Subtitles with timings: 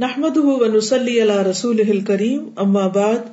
[0.00, 3.26] نحمد ونسلی علی رسول کریم اما بعد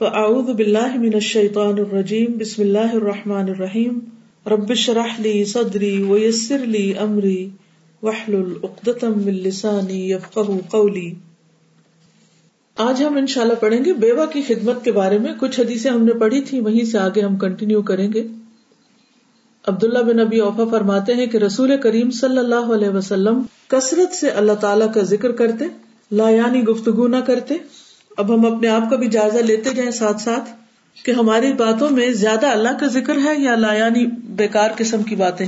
[0.00, 3.98] فاعوذ باللہ من الشیطان الرجیم بسم اللہ الرحمن الرحیم
[4.46, 7.48] رب شرح لی صدری ویسر لی امری
[8.02, 11.08] وحلل اقدتم من لسانی یفقہ قولی
[12.76, 16.12] آج ہم انشاءاللہ پڑھیں گے بیوہ کی خدمت کے بارے میں، کچھ حدیثیں ہم نے
[16.18, 18.26] پڑھی تھی وہیں سے آگے ہم کنٹینیو کریں گے۔
[19.64, 24.30] عبداللہ بن ابی اوفا فرماتے ہیں کہ رسول کریم صلی اللہ علیہ وسلم کثرت سے
[24.40, 25.64] اللہ تعالیٰ کا ذکر کرتے
[26.12, 27.56] لا یعنی گفتگو نہ کرتے۔
[28.16, 30.50] اب ہم اپنے آپ کا بھی جائزہ لیتے جائیں ساتھ ساتھ
[31.04, 35.16] کہ ہماری باتوں میں زیادہ اللہ کا ذکر ہے یا لا یعنی بیکار قسم کی
[35.16, 35.46] باتیں۔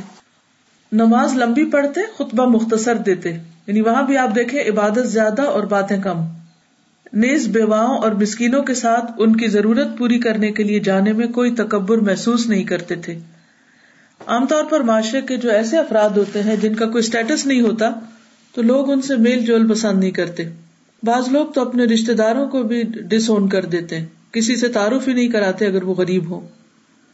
[0.92, 3.30] نماز لمبی پڑھتے، خطبہ مختصر دیتے۔
[3.66, 6.20] یعنی وہاں بھی آپ دیکھیں عبادت زیادہ اور باتیں کم۔
[7.12, 11.26] نیز بیواؤں اور مسکینوں کے ساتھ ان کی ضرورت پوری کرنے کے لیے جانے میں
[11.26, 13.18] کوئی تکبر محسوس نہیں کرتے تھے۔
[14.26, 17.60] عام طور پر معاشرے کے جو ایسے افراد ہوتے ہیں جن کا کوئی اسٹیٹس نہیں
[17.60, 17.90] ہوتا
[18.54, 20.44] تو لوگ ان سے میل جول پسند نہیں کرتے۔
[21.02, 24.68] بعض لوگ تو اپنے رشتے داروں کو بھی ڈس اون کر دیتے ہیں۔ کسی سے
[24.68, 26.48] تعارف ہی نہیں کراتے اگر وہ غریب ہو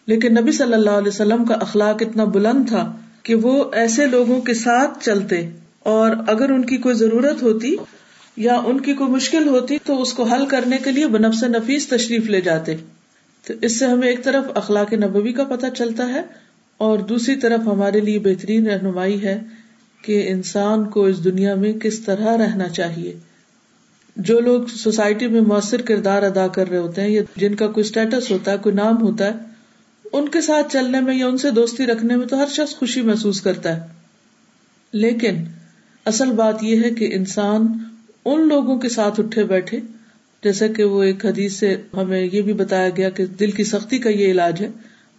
[0.07, 4.41] لیکن نبی صلی اللہ علیہ وسلم کا اخلاق اتنا بلند تھا کہ وہ ایسے لوگوں
[4.41, 5.51] کے ساتھ چلتے
[5.83, 7.77] اور اگر ان کی کوئی ضرورت ہوتی
[8.37, 11.89] یا ان کی کوئی مشکل ہوتی تو اس کو حل کرنے کے لیے بنفس نفیس
[11.89, 12.77] تشریف لے جاتے۔
[13.47, 16.23] تو اس سے ہمیں ایک طرف اخلاق نبوی کا پتہ چلتا ہے
[16.79, 19.41] اور دوسری طرف ہمارے لیے بہترین رہنمائی ہے۔
[20.07, 23.15] کہ انسان کو اس دنیا میں کس طرح رہنا چاہیے۔
[24.17, 27.85] جو لوگ سوسائٹی میں مؤثر کردار ادا کر رہے ہوتے ہیں یا جن کا کوئی
[27.87, 29.31] اسٹیٹس ہوتا ہے، کوئی نام ہوتا ہے،
[30.13, 33.03] ان کے ساتھ چلنے میں یا ان سے دوستی رکھنے میں تو ہر شخص خوشی
[33.03, 33.81] محسوس کرتا ہے۔
[34.93, 35.35] لیکن
[36.05, 37.67] اصل بات یہ ہے کہ انسان
[38.25, 39.81] ان لوگوں کے ساتھ اٹھے بیٹھے
[40.45, 43.99] جیسا کہ وہ ایک حدیث سے ہمیں یہ بھی بتایا گیا کہ دل کی سختی
[43.99, 44.69] کا یہ علاج ہے۔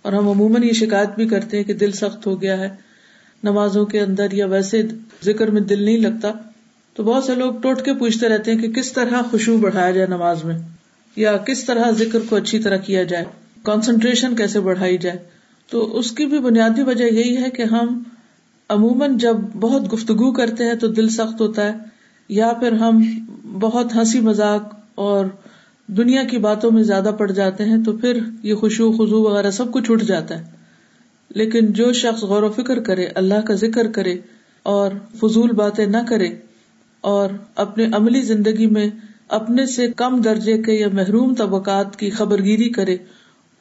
[0.02, 2.87] اور ہم عموماً یہ شکایت بھی کرتے ہیں کہ دل سخت ہو گیا ہے۔
[3.44, 4.82] نمازوں کے اندر یا ویسے
[5.26, 6.32] ذکر میں دل نہیں لگتا،
[6.96, 10.08] تو بہت سے لوگ ٹوٹ کے پوچھتے رہتے ہیں کہ کس طرح خوشبو بڑھایا جائے
[10.08, 10.58] نماز میں،
[11.18, 13.26] یا کس طرح ذکر کو اچھی طرح کیا جائے
[13.64, 15.18] کانسنٹریشن کیسے بڑھائی جائے۔
[15.70, 18.02] تو اس کی بھی بنیادی وجہ یہی ہے کہ ہم
[18.70, 21.74] عموماً جب بہت گفتگو کرتے ہیں تو دل سخت ہوتا ہے،
[22.30, 23.02] یا پھر ہم
[23.60, 25.26] بہت ہنسی مذاق اور
[25.90, 29.72] دنیا کی باتوں میں زیادہ پڑ جاتے ہیں تو پھر یہ خوشو خزو وغیرہ سب
[29.72, 30.44] کچھ اٹھ جاتا ہے۔
[31.30, 34.16] لیکن جو شخص غور و فکر کرے، اللہ کا ذکر کرے
[34.64, 36.30] اور فضول باتیں نہ کرے
[37.02, 38.90] اور اپنے عملی زندگی میں
[39.28, 42.98] اپنے سے کم درجے کے یا محروم طبقات کی خبر گیری کرے،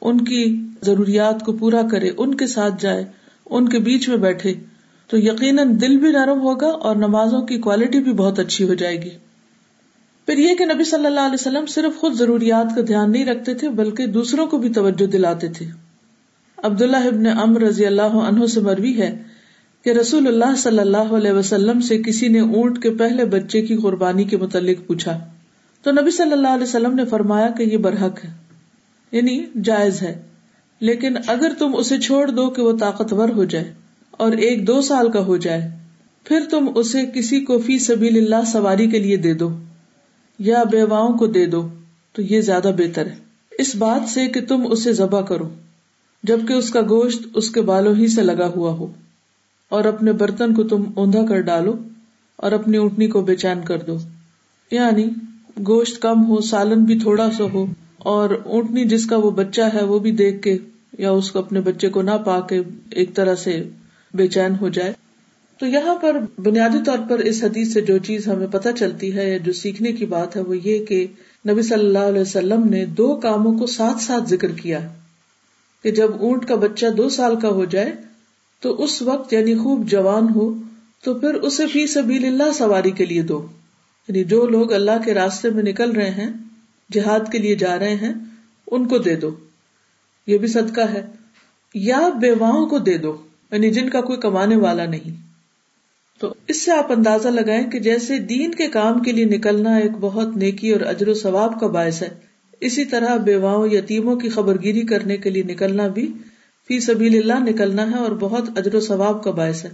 [0.01, 3.05] ان کی ضروریات کو پورا کرے، ان کے ساتھ جائے،
[3.49, 4.53] ان کے بیچ میں بیٹھے،
[5.07, 9.01] تو یقیناً دل بھی نرم ہوگا اور نمازوں کی کوالٹی بھی بہت اچھی ہو جائے
[9.01, 9.09] گی۔
[10.25, 13.53] پھر یہ کہ نبی صلی اللہ علیہ وسلم صرف خود ضروریات کا دھیان نہیں رکھتے
[13.53, 15.86] تھے، بلکہ دوسروں کو بھی توجہ دلاتے تھے۔
[16.63, 19.23] عبد اللہ ابن ام رضی اللہ عنہ سے مروی ہے
[19.83, 23.75] کہ رسول اللہ صلی اللہ علیہ وسلم سے کسی نے اونٹ کے پہلے بچے کی
[23.75, 25.25] قربانی کے متعلق پوچھا۔
[25.83, 28.29] تو نبی صلی اللہ علیہ وسلم نے فرمایا کہ یہ برحق ہے
[29.11, 30.21] یعنی جائز ہے۔
[30.79, 33.73] لیکن اگر تم اسے چھوڑ دو کہ وہ طاقتور ہو جائے
[34.11, 35.69] اور ایک دو سال کا ہو جائے،
[36.23, 39.57] پھر تم اسے کسی کو فی سبیل اللہ سواری کے لیے دے دو
[40.39, 41.67] یا بیواؤں کو دے دو،
[42.13, 43.15] تو یہ زیادہ بہتر ہے۔
[43.59, 45.49] اس بات سے کہ تم اسے ذبح کرو۔
[46.23, 48.87] جبکہ اس کا گوشت اس کے بالوں ہی سے لگا ہوا ہو۔
[49.69, 51.73] اور اپنے برتن کو تم اوندا کر ڈالو
[52.35, 53.97] اور اپنی اونٹنی کو بے چین کر دو۔
[54.71, 55.05] یعنی
[55.67, 57.65] گوشت کم ہو، سالن بھی تھوڑا سا ہو،
[57.97, 60.57] اور اونٹنی جس کا وہ بچہ ہے وہ بھی دیکھ کے
[60.97, 63.63] یا اس کو اپنے بچے کو نہ پا کے ایک طرح سے
[64.13, 64.93] بے چین ہو جائے۔
[65.59, 69.31] تو یہاں پر بنیادی طور پر اس حدیث سے جو چیز ہمیں پتہ چلتی ہے
[69.31, 71.07] یا جو سیکھنے کی بات ہے، وہ یہ کہ
[71.49, 74.87] نبی صلی اللہ علیہ وسلم نے دو کاموں کو ساتھ ساتھ ذکر کیا۔
[75.87, 77.95] کہ جب اونٹ کا بچہ دو سال کا ہو جائے
[78.61, 80.53] تو اس وقت یعنی خوب جوان ہو،
[81.03, 83.47] تو پھر اسے فی سبیل اللہ سواری کے لیے دو۔
[84.07, 86.29] یعنی جو لوگ اللہ کے راستے میں نکل رہے ہیں،
[86.91, 88.13] جہاد کے لیے جا رہے ہیں،
[88.71, 89.29] ان کو دے دو۔
[90.27, 91.07] یہ بھی صدقہ ہے۔
[91.73, 93.17] یا بیواؤں کو دے دو
[93.51, 95.21] یعنی جن کا کوئی کمانے والا نہیں۔
[96.19, 99.91] تو اس سے آپ اندازہ لگائیں کہ جیسے دین کے کام کے لیے نکلنا ایک
[99.99, 102.26] بہت نیکی اور اجر و ثواب کا باعث ہے۔
[102.59, 106.13] اسی طرح بیواؤں یتیموں کی خبر گیری کرنے کے لیے نکلنا بھی
[106.67, 109.69] فی سبیل اللہ نکلنا ہے اور بہت اجر و ثواب کا باعث ہے۔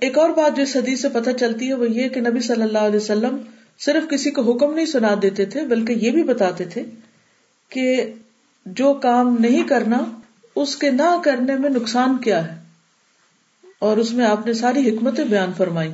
[0.00, 2.78] ایک اور بات جو حدیث سے پتہ چلتی ہے وہ یہ کہ نبی صلی اللہ
[2.78, 3.36] علیہ وسلم
[3.78, 6.82] صرف کسی کو حکم نہیں سنا دیتے تھے، بلکہ یہ بھی بتاتے تھے
[7.68, 8.12] کہ
[8.66, 9.98] جو کام نہیں کرنا،
[10.56, 12.62] اس کے نہ کرنے میں نقصان کیا ہے۔
[13.78, 15.90] اور اس میں آپ نے ساری حکمتیں بیان فرمائی۔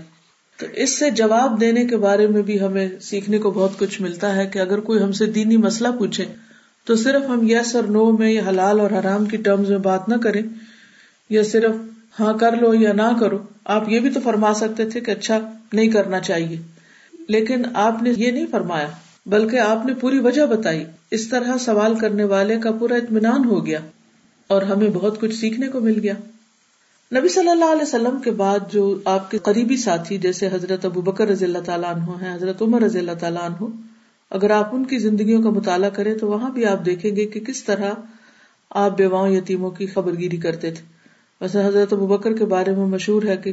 [0.59, 4.37] تو اس سے جواب دینے کے بارے میں بھی ہمیں سیکھنے کو بہت کچھ ملتا
[4.37, 6.25] ہے کہ اگر کوئی ہم سے دینی مسئلہ پوچھے
[6.85, 10.09] تو صرف ہم یس اور نو میں یا حلال اور حرام کی ٹرمز میں بات
[10.09, 10.43] نہ کریں
[11.31, 11.71] یا صرف
[12.21, 15.39] ہاں کر لو یا نہ کرو، آپ یہ بھی تو فرما سکتے تھے کہ اچھا
[15.73, 16.57] نہیں کرنا چاہیے۔
[17.29, 18.89] لیکن آپ نے یہ نہیں فرمایا،
[19.27, 23.67] بلکہ آپ نے پوری وجہ بتائی۔ اس طرح سوال کرنے والے کا پورا اطمینان ہو
[23.67, 23.79] گیا
[24.47, 26.15] اور ہمیں بہت کچھ سیکھنے کو مل گیا۔
[27.13, 31.01] نبی صلی اللہ علیہ وسلم کے بعد جو آپ کے قریبی ساتھی جیسے حضرت ابو
[31.01, 33.67] بکر رضی اللہ تعالیٰ عنہ ہیں، حضرت عمر رضی اللہ تعالیٰ عنہ،
[34.31, 37.41] اگر آپ ان کی زندگیوں کا مطالعہ کریں تو وہاں بھی آپ دیکھیں گے کہ
[37.41, 37.93] کس طرح
[38.71, 40.83] آپ بیواؤں یتیموں کی خبر گیری کرتے تھے۔
[41.41, 43.53] ویسے حضرت ابو بکر کے بارے میں مشہور ہے کہ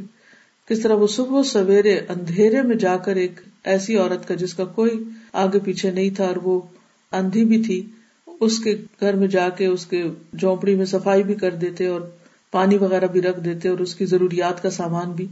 [0.67, 4.65] کس طرح وہ صبح سویرے اندھیرے میں جا کر ایک ایسی عورت کا جس کا
[4.75, 5.03] کوئی
[5.33, 6.59] آگے پیچھے نہیں تھا اور وہ
[7.11, 7.81] اندھی بھی تھی،
[8.27, 10.03] اس کے گھر میں جا کے اس کے
[10.39, 12.01] جھونپڑی میں صفائی بھی کر دیتے اور
[12.51, 15.25] پانی وغیرہ بھی رکھ دیتے اور اس کی ضروریات کا سامان بھی۔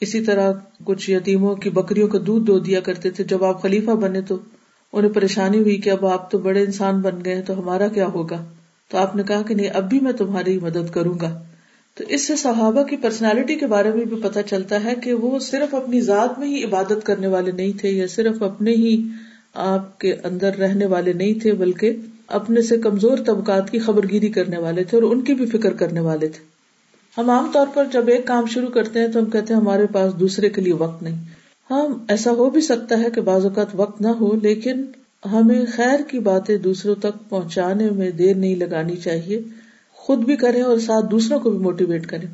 [0.00, 0.52] اسی طرح
[0.84, 4.38] کچھ یتیموں کی بکریوں کا دودھ دو دیا کرتے تھے۔ جب آپ خلیفہ بنے تو
[4.92, 8.44] انہیں پریشانی ہوئی کہ اب آپ تو بڑے انسان بن گئے تو ہمارا کیا ہوگا؟
[8.90, 11.42] تو آپ نے کہا کہ نہیں، اب بھی میں تمہاری مدد کروں گا۔
[11.94, 15.38] تو اس سے صحابہ کی پرسنالٹی کے بارے میں بھی پتا چلتا ہے کہ وہ
[15.38, 19.08] صرف اپنی ذات میں ہی عبادت کرنے والے نہیں تھے یا صرف اپنے ہی
[19.54, 24.28] آپ کے اندر رہنے والے نہیں تھے، بلکہ اپنے سے کمزور طبقات کی خبر گیری
[24.28, 26.44] کرنے والے تھے اور ان کی بھی فکر کرنے والے تھے۔
[27.18, 29.86] ہم عام طور پر جب ایک کام شروع کرتے ہیں تو ہم کہتے ہیں ہمارے
[29.92, 31.24] پاس دوسرے کے لیے وقت نہیں۔
[31.70, 34.84] ہاں ایسا ہو بھی سکتا ہے کہ بعض اوقات وقت نہ ہو، لیکن
[35.32, 39.40] ہمیں خیر کی باتیں دوسروں تک پہنچانے میں دیر نہیں لگانی چاہیے۔
[39.92, 42.28] خود بھی کریں اور ساتھ دوسروں کو بھی موٹیویٹ کریں۔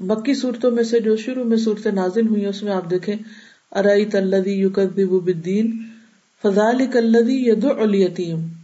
[0.00, 3.16] مکی صورتوں میں سے جو شروع میں صورتیں نازل ہوئی اس میں آپ دیکھیں
[3.72, 5.78] ارائی تلدی یوکدیب بدین
[6.42, 7.64] فضال کلدی ید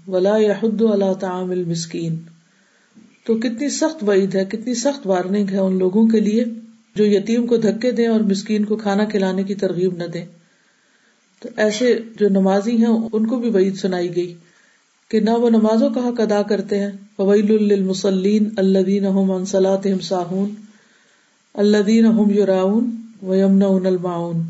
[0.08, 2.16] ولا یحد اللہ تعام المسکین
[3.24, 6.44] تو کتنی سخت وعید ہے، کتنی سخت وارننگ ہے ان لوگوں کے لیے
[6.94, 10.24] جو یتیم کو دھکے دیں اور مسکین کو کھانا کھلانے کی ترغیب نہ دیں۔
[11.42, 14.34] تو ایسے جو نمازی ہیں، ان کو بھی وعید سنائی گئی
[15.08, 20.00] کہ نہ وہ نمازوں کا حق ادا کرتے ہیں۔ فویل للمصلین الذین هم عن صلاتهم
[20.00, 20.54] ساہون
[21.54, 24.42] الذین هم یراؤون ویمنعون الماعون۔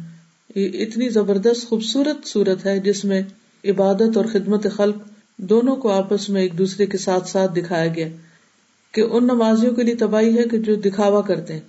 [0.56, 3.22] یہ اتنی زبردست خوبصورت صورت ہے جس میں
[3.64, 4.96] عبادت اور خدمت خلق
[5.38, 8.08] دونوں کو آپس میں ایک دوسرے کے ساتھ ساتھ دکھایا گیا
[8.92, 11.60] کہ ان نمازیوں کے لیے تباہی ہے کہ جو دکھاوا کرتے ہیں،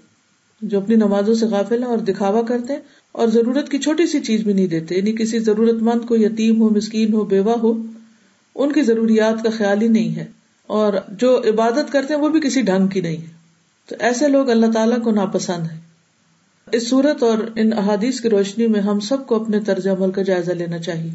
[0.61, 2.81] جو اپنی نمازوں سے غافل ہیں اور دکھاوا کرتے ہیں،
[3.11, 6.61] اور ضرورت کی چھوٹی سی چیز بھی نہیں دیتے یعنی کسی ضرورت مند کو یتیم
[6.61, 7.73] ہو، مسکین ہو، بیوہ ہو،
[8.55, 10.25] ان کی ضروریات کا خیال ہی نہیں ہے۔
[10.67, 13.37] اور جو عبادت کرتے ہیں، وہ بھی کسی ڈھنگ کی نہیں ہے۔
[13.85, 15.79] تو ایسے لوگ اللہ تعالیٰ کو ناپسند ہے
[16.71, 20.21] اس صورت اور ان احادیث کی روشنی میں ہم سب کو اپنے طرز عمل کا
[20.21, 21.11] جائزہ لینا چاہیے۔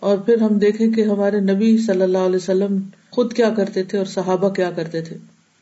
[0.00, 2.78] اور پھر ہم دیکھیں کہ ہمارے نبی صلی اللہ علیہ وسلم
[3.10, 5.16] خود کیا کرتے تھے اور صحابہ کیا کرتے تھے۔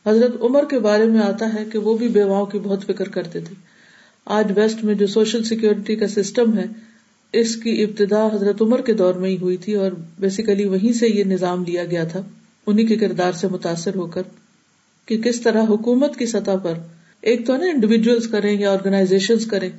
[0.05, 3.39] حضرت عمر کے بارے میں آتا ہے کہ وہ بھی بیواؤں کی بہت فکر کرتے
[3.39, 3.55] تھے۔
[4.25, 6.65] آج ویسٹ میں جو سوشل سیکورٹی کا سسٹم ہے،
[7.33, 11.07] اس کی ابتدا حضرت عمر کے دور میں ہی ہوئی تھی اور بیسیکلی وہیں سے
[11.07, 12.21] یہ نظام لیا گیا تھا۔
[12.67, 14.21] انہیں کے کردار سے متاثر ہو کر
[15.05, 16.73] کہ کس طرح حکومت کی سطح پر
[17.21, 19.69] ایک تو نا انڈیویجلس کریں یا آرگنائزیشن کریں،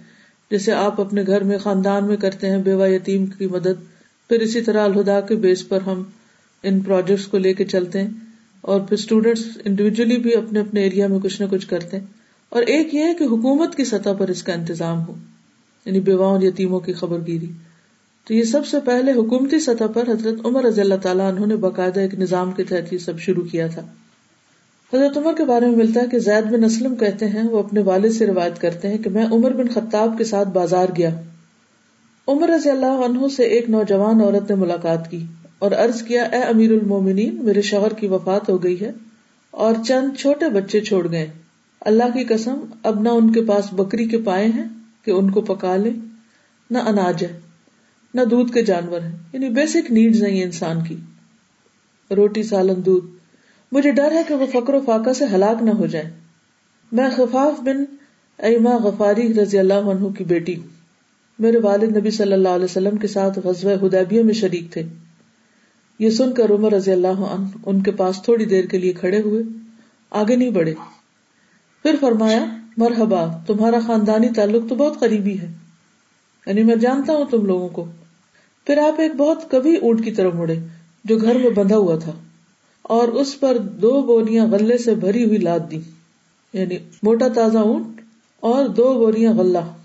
[0.50, 3.99] جیسے آپ اپنے گھر میں خاندان میں کرتے ہیں، بیوہ یتیم کی مدد۔
[4.30, 6.02] پھر اسی طرح الہدا کے بیس پر ہم
[6.62, 8.10] ان پروجیکٹس کو لے کے چلتے ہیں
[8.60, 12.06] اور پھر اسٹوڈینٹس انڈیویجلی بھی اپنے اپنے ایریا میں کچھ نہ کچھ کرتے ہیں۔
[12.48, 15.14] اور ایک یہ ہے کہ حکومت کی سطح پر اس کا انتظام ہو
[15.84, 17.46] یعنی بیواؤں اور یتیموں کی خبر گیری
[18.24, 21.56] تو یہ سب سے پہلے حکومتی سطح پر حضرت عمر رضی اللہ تعالیٰ انہوں نے
[21.56, 23.82] باقاعدہ ایک نظام کے تحت یہ سب شروع کیا تھا۔
[24.92, 27.80] حضرت عمر کے بارے میں ملتا ہے کہ زید بن اسلم کہتے ہیں، وہ اپنے
[27.80, 31.20] والد سے روایت کرتے ہیں کہ میں عمر بن خطاب کے ساتھ بازار گیا۔
[32.28, 35.26] عمر رضی اللہ عنہ سے ایک نوجوان عورت نے ملاقات کی
[35.58, 38.92] اور ارض کیا، اے امیر المومنین، میرے شوہر کی وفات ہو گئی ہے
[39.50, 41.30] اور چند چھوٹے بچے چھوڑ گئے۔
[41.80, 44.64] اللہ کی قسم، اب نہ ان کے پاس بکری کے پائے ہیں
[45.04, 45.90] کہ ان کو پکا لے،
[46.70, 47.40] نہ اناج ہے،
[48.14, 50.96] نہ دودھ کے جانور ہیں۔ یعنی بیسک نیڈز ہیں یہ انسان کی۔
[52.16, 53.06] روٹی، سالن، دودھ۔
[53.72, 56.10] مجھے ڈر ہے کہ وہ فکر و فاقہ سے ہلاک نہ ہو جائے
[56.92, 57.84] میں خفاف بن
[58.38, 60.79] ایما غفاری رضی اللہ عنہ کی بیٹی ہوں۔
[61.40, 64.82] میرے والد نبی صلی اللہ علیہ وسلم کے ساتھ غزوہ ہدیبیہ میں شریک تھے۔
[65.98, 69.20] یہ سن کر عمر رضی اللہ عنہ ان کے پاس تھوڑی دیر کے لیے کھڑے
[69.20, 69.42] ہوئے،
[70.10, 70.74] آگے نہیں بڑھے۔
[71.82, 75.52] پھر فرمایا، مرحبا، تمہارا خاندانی تعلق تو بہت قریبی ہے۔
[76.46, 77.84] یعنی میں جانتا ہوں تم لوگوں کو۔
[78.66, 80.54] پھر آپ ایک بہت کبھی اونٹ کی طرف مڑے
[81.04, 82.12] جو گھر میں بندھا ہوا تھا
[82.82, 85.80] اور اس پر دو بوریاں غلے سے بھری ہوئی لاد دی۔
[86.52, 88.00] یعنی موٹا تازہ اونٹ
[88.40, 89.79] اور دو بوریاں غلہ۔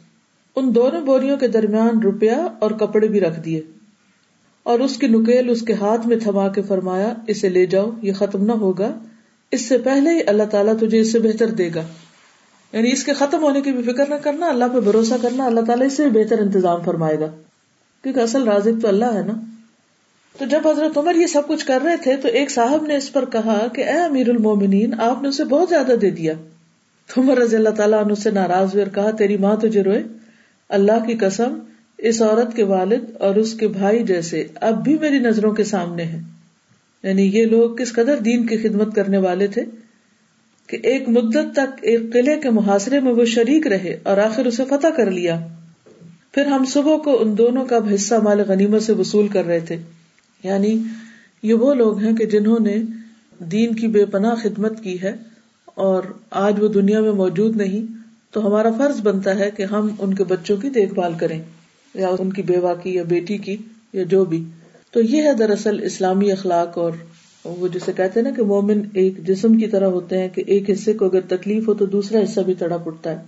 [0.56, 3.62] ان دونوں بوریوں کے درمیان روپیہ اور کپڑے بھی رکھ دیے۔
[4.64, 8.14] اور اس کی نکیل اس کے ہاتھ میں تھما کے فرمایا، اسے لے جاؤ، یہ
[8.14, 9.00] ختم نہ ہوگا۔
[9.52, 11.82] اس سے پہلے ہی اللہ تعالیٰ تجھے اس سے بہتر دے گا۔
[12.74, 15.60] یعنی اس کے ختم ہونے کی بھی فکر نہ کرنا، اللہ پہ بھروسہ کرنا، اللہ
[15.62, 17.26] تعالیٰ اس سے بہتر انتظام فرمائے گا۔
[18.04, 19.34] کیونکہ اصل رازق تو اللہ ہے نا۔
[20.38, 23.14] تو جب حضرت عمر یہ سب کچھ کر رہے تھے، تو ایک صاحب نے اس
[23.14, 26.34] پر کہا کہ، اے امیر المومنین، آپ نے اسے بہت زیادہ دے دیا۔
[27.08, 30.04] تو عمر رضی اللہ تعالیٰ نے ناراض ہوئے اور کہا، تیری ماں تجھے روئے؟
[30.70, 31.60] اللہ کی قسم،
[31.98, 36.04] اس عورت کے والد اور اس کے بھائی جیسے اب بھی میری نظروں کے سامنے
[36.04, 36.22] ہیں۔
[37.04, 39.64] یعنی یہ لوگ کس قدر دین کی خدمت کرنے والے تھے
[40.68, 44.64] کہ ایک مدت تک ایک قلعے کے محاصرے میں وہ شریک رہے اور آخر اسے
[44.70, 45.48] فتح کر لیا۔
[46.32, 49.78] پھر ہم صبح کو ان دونوں کا حصہ مال غنیمت سے وصول کر رہے تھے۔
[50.44, 50.84] یعنی
[51.44, 52.76] یہ وہ لوگ ہیں کہ جنہوں نے
[53.40, 55.16] دین کی بے پناہ خدمت کی ہے
[55.66, 58.05] اور آج وہ دنیا میں موجود نہیں۔
[58.36, 61.42] تو ہمارا فرض بنتا ہے کہ ہم ان کے بچوں کی دیکھ بھال کریں،
[61.94, 63.58] یا ان کی بیوہ کی، یا بیٹی کی،
[63.94, 64.44] یا جو بھی۔
[64.92, 66.92] تو یہ ہے دراصل اسلامی اخلاق اور
[67.46, 70.70] وہ جسے کہتے ہیں نا کہ مومن ایک جسم کی طرح ہوتے ہیں کہ ایک
[70.70, 73.24] حصے کو اگر تکلیف ہو تو دوسرا حصہ بھی تڑا پڑتا ہے۔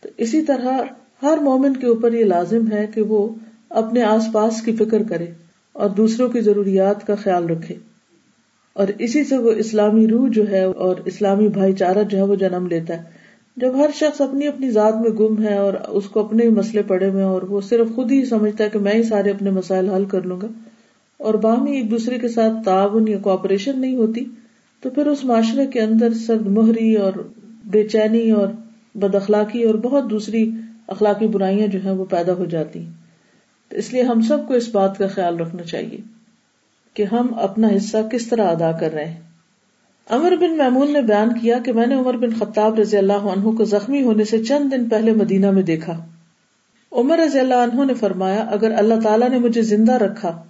[0.00, 0.82] تو اسی طرح
[1.22, 3.28] ہر مومن کے اوپر یہ لازم ہے کہ وہ
[3.68, 5.26] اپنے آس پاس کی فکر کرے
[5.72, 7.74] اور دوسروں کی ضروریات کا خیال رکھے۔
[8.72, 12.34] اور اسی سے وہ اسلامی روح جو ہے اور اسلامی بھائی چارہ جو ہے وہ
[12.34, 13.21] جنم لیتا ہے۔
[13.56, 17.08] جب ہر شخص اپنی اپنی ذات میں گم ہے اور اس کو اپنے مسئلے پڑے
[17.10, 20.04] ہوئے اور وہ صرف خود ہی سمجھتا ہے کہ میں ہی سارے اپنے مسائل حل
[20.04, 20.46] کر لوں گا،
[21.20, 24.24] اور باہمی ایک دوسرے کے ساتھ تعاون یا کوپریشن نہیں ہوتی،
[24.82, 27.12] تو پھر اس معاشرے کے اندر سرد مہری اور
[27.64, 28.48] بے چینی اور
[28.94, 30.50] بد اخلاقی اور بہت دوسری
[30.86, 32.90] اخلاقی برائیاں جو ہیں وہ پیدا ہو جاتی ہیں۔
[33.70, 35.98] تو اس لیے ہم سب کو اس بات کا خیال رکھنا چاہیے
[36.96, 39.20] کہ ہم اپنا حصہ کس طرح ادا کر رہے ہیں۔
[40.10, 43.56] امر بن محمود نے بیان کیا کہ میں نے عمر بن خطاب رضی اللہ عنہ
[43.56, 46.06] کو زخمی ہونے سے چند دن پہلے مدینہ میں دیکھا۔
[46.92, 50.42] عمر رضی اللہ عنہ نے فرمایا، اگر اللہ تعالیٰ نے مجھے زندہ رکھا،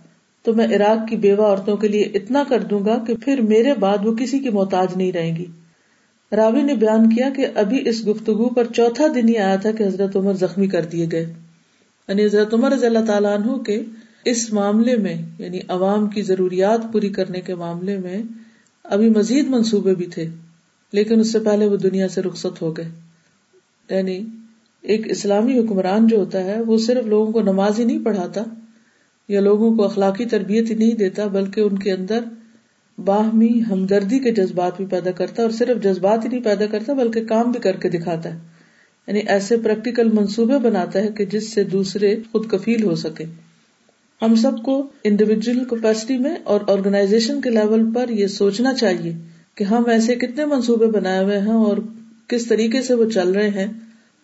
[0.42, 3.74] تو میں عراق کی بیوہ عورتوں کے لیے اتنا کر دوں گا کہ پھر میرے
[3.74, 5.46] بعد وہ کسی کی محتاج نہیں رہیں گی۔
[6.32, 9.82] راوی نے بیان کیا کہ ابھی اس گفتگو پر چوتھا دن ہی آیا تھا کہ
[9.82, 11.32] حضرت عمر زخمی کر دیے گئے۔
[12.08, 13.82] یعنی حضرت عمر رضی اللہ تعالیٰ عنہ کے
[14.24, 18.22] اس معاملے میں یعنی عوام کی ضروریات پوری کرنے کے معاملے میں
[18.84, 20.26] ابھی مزید منصوبے بھی تھے،
[20.92, 22.90] لیکن اس سے پہلے وہ دنیا سے رخصت ہو گئے۔
[23.90, 24.26] یعنی
[24.80, 28.42] ایک اسلامی حکمران جو ہوتا ہے، وہ صرف لوگوں کو نماز ہی نہیں پڑھاتا
[29.28, 32.20] یا لوگوں کو اخلاقی تربیت ہی نہیں دیتا، بلکہ ان کے اندر
[33.04, 37.24] باہمی ہمدردی کے جذبات بھی پیدا کرتا اور صرف جذبات ہی نہیں پیدا کرتا، بلکہ
[37.24, 38.38] کام بھی کر کے دکھاتا ہے۔
[39.06, 43.24] یعنی ایسے پریکٹیکل منصوبے بناتا ہے کہ جس سے دوسرے خود کفیل ہو سکے۔
[44.22, 49.12] ہم سب کو انڈیویجل کیپیسٹی میں اور آرگنائزیشن کے لیول پر یہ سوچنا چاہیے
[49.54, 51.76] کہ ہم ایسے کتنے منصوبے بنائے ہوئے ہیں اور
[52.26, 53.66] کس طریقے سے وہ چل رہے ہیں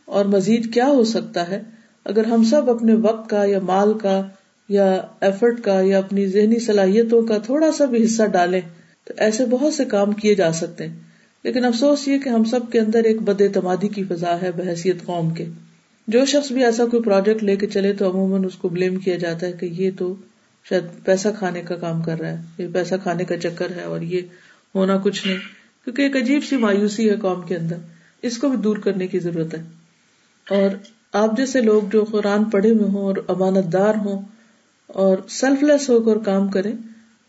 [0.05, 1.62] اور مزید کیا ہو سکتا ہے
[2.05, 4.23] اگر ہم سب اپنے وقت کا یا مال کا
[4.69, 8.61] یا ایفرٹ کا یا اپنی ذہنی صلاحیتوں کا تھوڑا سا بھی حصہ ڈالیں
[9.05, 10.97] تو ایسے بہت سے کام کیے جا سکتے ہیں۔
[11.45, 14.97] لیکن افسوس یہ کہ ہم سب کے اندر ایک بد اعتمادی کی فضا ہے، بحثیت
[15.05, 15.45] قوم کے۔
[16.09, 19.17] جو شخص بھی ایسا کوئی پروجیکٹ لے کے چلے تو عموماً اس کو بلیم کیا
[19.17, 20.15] جاتا ہے کہ یہ تو
[20.69, 24.00] شاید پیسہ کھانے کا کام کر رہا ہے، یہ پیسہ کھانے کا چکر ہے اور
[24.00, 24.21] یہ
[24.75, 25.38] ہونا کچھ نہیں۔
[25.85, 27.77] کیونکہ ایک عجیب سی مایوسی ہے قوم کے اندر۔
[28.23, 29.62] اس کو بھی دور کرنے کی ضرورت ہے۔
[30.50, 30.71] اور
[31.12, 34.23] آپ جیسے لوگ جو قرآن پڑھے ہوئے ہوں اور امانت دار ہوں
[34.87, 36.73] اور سیلف لیس ہو کر کام کریں،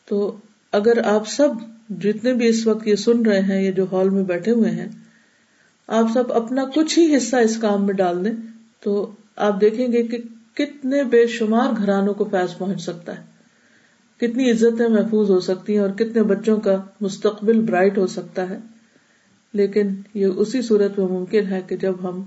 [0.06, 0.38] تو
[0.72, 1.50] اگر آپ سب
[1.90, 4.88] جتنے بھی اس وقت یہ سن رہے ہیں، یہ جو ہال میں بیٹھے ہوئے ہیں،
[5.88, 8.49] آپ سب اپنا کچھ ہی حصہ اس کام میں ڈال دیں۔
[8.80, 10.18] تو آپ دیکھیں گے کہ
[10.54, 13.24] کتنے بے شمار گھرانوں کو فیض پہنچ سکتا ہے۔
[14.18, 18.58] کتنی عزتیں محفوظ ہو سکتی ہیں اور کتنے بچوں کا مستقبل برائٹ ہو سکتا ہے۔
[19.54, 22.24] لیکن یہ اسی صورت میں ممکن ہے کہ جب ہم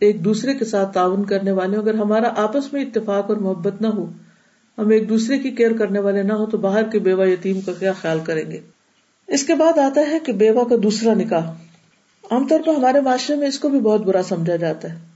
[0.00, 3.86] ایک دوسرے کے ساتھ تعاون کرنے والے اگر ہمارا آپس میں اتفاق اور محبت نہ
[3.86, 4.12] ہو،
[4.78, 7.72] ہم ایک دوسرے کی کیئر کرنے والے نہ ہو تو باہر کے بیوہ یتیم کا
[7.78, 8.60] کیا خیال کریں گے؟
[9.26, 11.50] اس کے بعد آتا ہے کہ بیوہ کا دوسرا نکاح۔
[12.30, 15.09] عام طور پر ہمارے معاشرے میں اس کو بھی بہت برا سمجھا جاتا ہے۔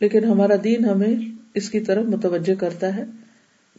[0.00, 1.14] لیکن ہمارا دین ہمیں
[1.54, 3.04] اس کی طرف متوجہ کرتا ہے۔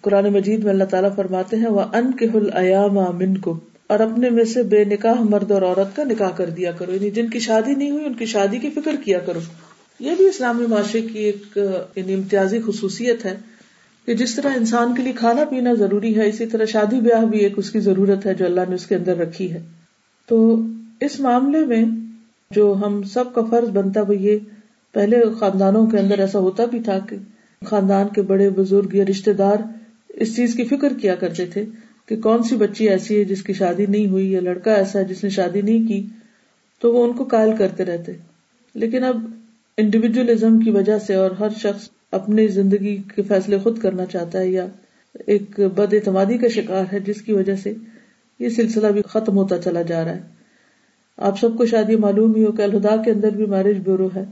[0.01, 2.27] قرآن مجید میں اللہ تعالیٰ فرماتے ہیں وہ ان کے
[3.41, 6.91] کو اور اپنے میں سے بے نکاح مرد اور عورت کا نکاح کر دیا کرو۔
[6.91, 9.39] یعنی جن کی شادی نہیں ہوئی، ان کی شادی کی فکر کیا کرو۔
[9.99, 11.57] یہ بھی اسلامی معاشرے کی ایک
[11.95, 13.37] یعنی امتیازی خصوصیت ہے
[14.05, 17.39] کہ جس طرح انسان کے لیے کھانا پینا ضروری ہے، اسی طرح شادی بیاہ بھی
[17.39, 19.61] ایک اس کی ضرورت ہے جو اللہ نے اس کے اندر رکھی ہے۔
[20.27, 20.61] تو
[20.99, 21.85] اس معاملے میں
[22.51, 24.37] جو ہم سب کا فرض بنتا وہ یہ
[24.91, 27.17] پہلے خاندانوں کے اندر ایسا ہوتا بھی تھا کہ
[27.65, 29.57] خاندان کے بڑے بزرگ یا رشتے دار
[30.09, 31.65] اس چیز کی فکر کیا کرتے تھے
[32.05, 35.03] کہ کون سی بچی ایسی ہے جس کی شادی نہیں ہوئی یا لڑکا ایسا ہے
[35.03, 36.05] جس نے شادی نہیں کی،
[36.79, 38.11] تو وہ ان کو قائل کرتے رہتے۔
[38.75, 39.25] لیکن اب
[39.77, 44.49] انڈیویجلزم کی وجہ سے اور ہر شخص اپنی زندگی کے فیصلے خود کرنا چاہتا ہے
[44.49, 44.67] یا
[45.25, 47.73] ایک بد اعتمادی کا شکار ہے، جس کی وجہ سے
[48.39, 50.21] یہ سلسلہ بھی ختم ہوتا چلا جا رہا ہے۔
[51.17, 54.23] آپ سب کو شادی معلوم ہی ہو کہ الہدا کے اندر بھی میرج بیورو ہے۔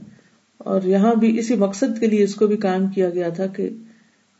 [0.60, 3.68] اور یہاں بھی اسی مقصد کے لیے اس کو بھی قائم کیا گیا تھا کہ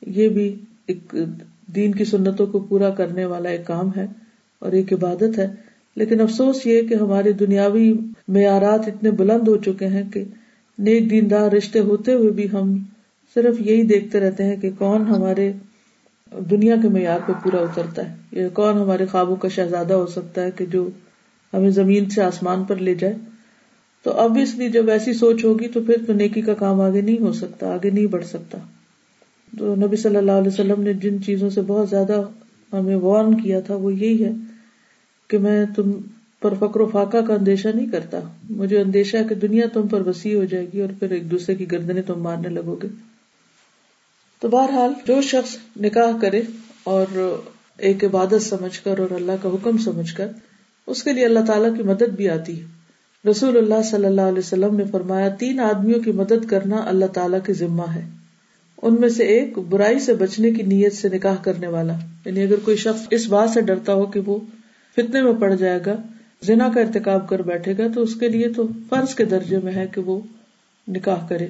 [0.07, 0.55] یہ بھی
[0.87, 1.15] ایک
[1.67, 4.07] دین کی سنتوں کو پورا کرنے والا ایک کام ہے
[4.59, 5.47] اور ایک عبادت ہے۔
[5.97, 7.93] لیکن افسوس یہ کہ ہمارے دنیاوی
[8.29, 10.25] معیارات اتنے بلند ہو چکے ہیں کہ
[10.79, 12.79] نیک دیندار رشتے ہوتے ہوئے بھی ہم
[13.35, 15.53] صرف یہی دیکھتے رہتے ہیں کہ کون ہمارے
[16.51, 20.43] دنیا کے معیار پہ پورا اترتا ہے یا کون ہمارے خوابوں کا شہزادہ ہو سکتا
[20.43, 20.89] ہے کہ جو
[21.53, 23.15] ہمیں زمین سے آسمان پر لے جائے۔
[24.03, 27.33] تو ابویسلی جب ایسی سوچ ہوگی تو پھر تو نیکی کا کام آگے نہیں ہو
[27.33, 28.59] سکتا، آگے نہیں بڑھ سکتا۔
[29.59, 32.23] تو نبی صلی اللہ علیہ وسلم نے جن چیزوں سے بہت زیادہ
[32.73, 34.33] ہمیں وارن کیا تھا، وہ یہی ہے
[35.29, 35.93] کہ میں تم
[36.41, 38.19] پر فکر و فاقہ کا اندیشہ نہیں کرتا۔
[38.51, 41.55] مجھے اندیشہ ہے کہ دنیا تم پر وسیع ہو جائے گی اور پھر ایک دوسرے
[41.55, 42.89] کی گردنے تم مارنے لگو گے۔
[44.41, 46.43] تو بہرحال، جو شخص نکاح کرے
[46.85, 47.39] اور
[47.79, 50.29] ایک عبادت سمجھ کر اور اللہ کا حکم سمجھ کر،
[50.87, 52.80] اس کے لیے اللہ تعالیٰ کی مدد بھی آتی ہے۔
[53.29, 57.39] رسول اللہ صلی اللہ علیہ وسلم نے فرمایا، تین آدمیوں کی مدد کرنا اللہ تعالیٰ
[57.47, 58.09] کی ذمہ ہے۔
[58.83, 61.93] ان میں سے ایک برائی سے بچنے کی نیت سے نکاح کرنے والا۔
[62.25, 64.39] یعنی اگر کوئی شخص اس بات سے ڈرتا ہو کہ وہ
[64.97, 65.97] فتنے میں پڑ جائے گا،
[66.43, 69.73] زنا کا ارتکاب کر بیٹھے گا، تو اس کے لیے تو فرض کے درجے میں
[69.73, 70.21] ہے کہ وہ
[70.89, 71.47] نکاح کرے۔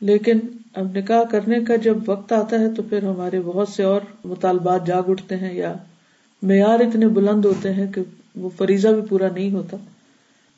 [0.00, 0.38] لیکن
[0.74, 4.86] اب نکاح کرنے کا جب وقت آتا ہے تو پھر ہمارے بہت سے اور مطالبات
[4.86, 5.74] جاگ اٹھتے ہیں یا
[6.42, 8.02] معیار اتنے بلند ہوتے ہیں کہ
[8.36, 9.76] وہ فریضہ بھی پورا نہیں ہوتا۔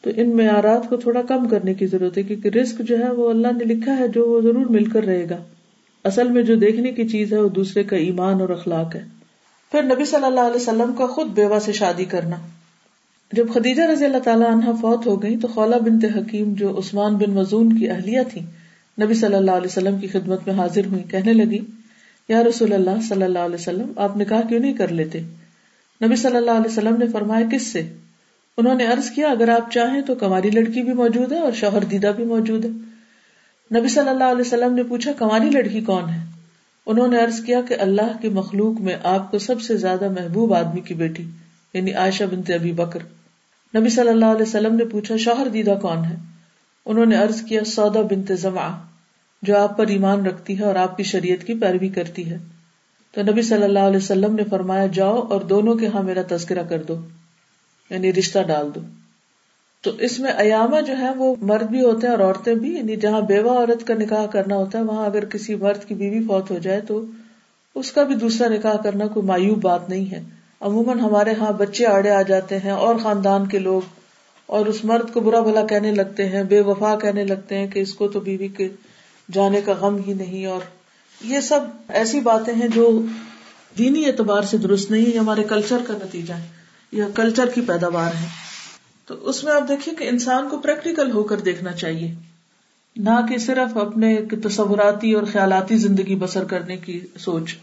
[0.02, 3.30] تو ان معیارات کو تھوڑا کم کرنے کی ضرورت ہے، کیونکہ رسک جو ہے وہ
[3.30, 5.37] اللہ نے لکھا ہے جو وہ ضرور مل کر رہے گا۔
[6.04, 9.04] اصل میں جو دیکھنے کی چیز ہے وہ دوسرے کا ایمان اور اخلاق ہے۔
[9.73, 12.37] پھر نبی صلی اللہ علیہ وسلم کا خود بیوہ سے شادی کرنا۔
[13.32, 17.14] جب خدیجہ رضی اللہ تعالیٰ عنہ فوت ہو گئی تو خولا بنت حکیم جو عثمان
[17.14, 18.40] بن مزون کی اہلیہ تھی
[19.00, 21.59] نبی صلی اللہ علیہ وسلم کی خدمت میں حاضر ہوئی کہنے لگی،
[22.28, 25.21] یا رسول اللہ صلی اللہ علیہ وسلم، آپ نے کہا کیوں نہیں کر لیتے؟
[26.04, 27.82] نبی صلی اللہ علیہ وسلم نے فرمایا، کس سے؟
[28.56, 31.85] انہوں نے عرض کیا، اگر آپ چاہیں تو کماری لڑکی بھی موجود ہے اور شوہر
[31.85, 32.71] دیدہ بھی موجود ہے۔
[33.78, 36.32] نبی صلی اللہ علیہ وسلم نے پوچھا کماری لڑکی کون ہے؟
[36.87, 40.54] انہوں نے عرض کیا کہ اللہ کی مخلوق میں آپ کو سب سے زیادہ محبوب
[40.54, 41.25] آدمی کی بیٹی
[41.75, 43.00] یعنی عائشہ بنت ابی بکر۔
[43.78, 46.16] نبی صلی اللہ علیہ وسلم نے پوچھا، شوہر دیدہ کون ہے؟
[46.87, 48.82] انہوں نے عرض کیا، سودا بنت زما
[49.42, 52.38] جو آپ پر ایمان رکھتی ہے اور آپ کی شریعت کی پیروی کرتی ہے۔
[53.12, 56.62] تو نبی صلی اللہ علیہ وسلم نے فرمایا، جاؤ اور دونوں کے ہاں میرا تذکرہ
[56.62, 57.00] کر دو۔
[57.93, 58.81] یعنی رشتہ ڈال دو۔
[59.83, 62.97] تو اس میں ایاما جو ہے وہ مرد بھی ہوتے ہیں اور عورتیں بھی یعنی
[62.97, 66.50] جہاں بیوہ عورت کا نکاح کرنا ہوتا ہے، وہاں اگر کسی مرد کی بیوی فوت
[66.50, 67.05] ہو جائے تو
[67.75, 70.23] اس کا بھی دوسرا نکاح کرنا کوئی مایوب بات نہیں ہے۔
[70.61, 73.81] عموماً ہمارے ہاں بچے آڑے آ جاتے ہیں اور خاندان کے لوگ
[74.47, 77.81] اور اس مرد کو برا بھلا کہنے لگتے ہیں، بے وفا کہنے لگتے ہیں کہ
[77.81, 78.69] اس کو تو بیوی کے
[79.33, 80.61] جانے کا غم ہی نہیں۔ اور
[81.25, 83.02] یہ سب ایسی باتیں ہیں جو
[83.78, 86.61] دینی اعتبار سے درست نہیں ہے ہمارے کلچر کا نتیجہ ہے۔
[86.93, 88.26] یا کلچر کی پیداوار ہے۔
[89.07, 92.15] تو اس میں آپ دیکھیے کہ انسان کو پریکٹیکل ہو کر دیکھنا چاہیے۔
[92.97, 97.57] نہ کہ صرف اپنے تصوراتی اور خیالاتی زندگی بسر کرنے کی سوچ۔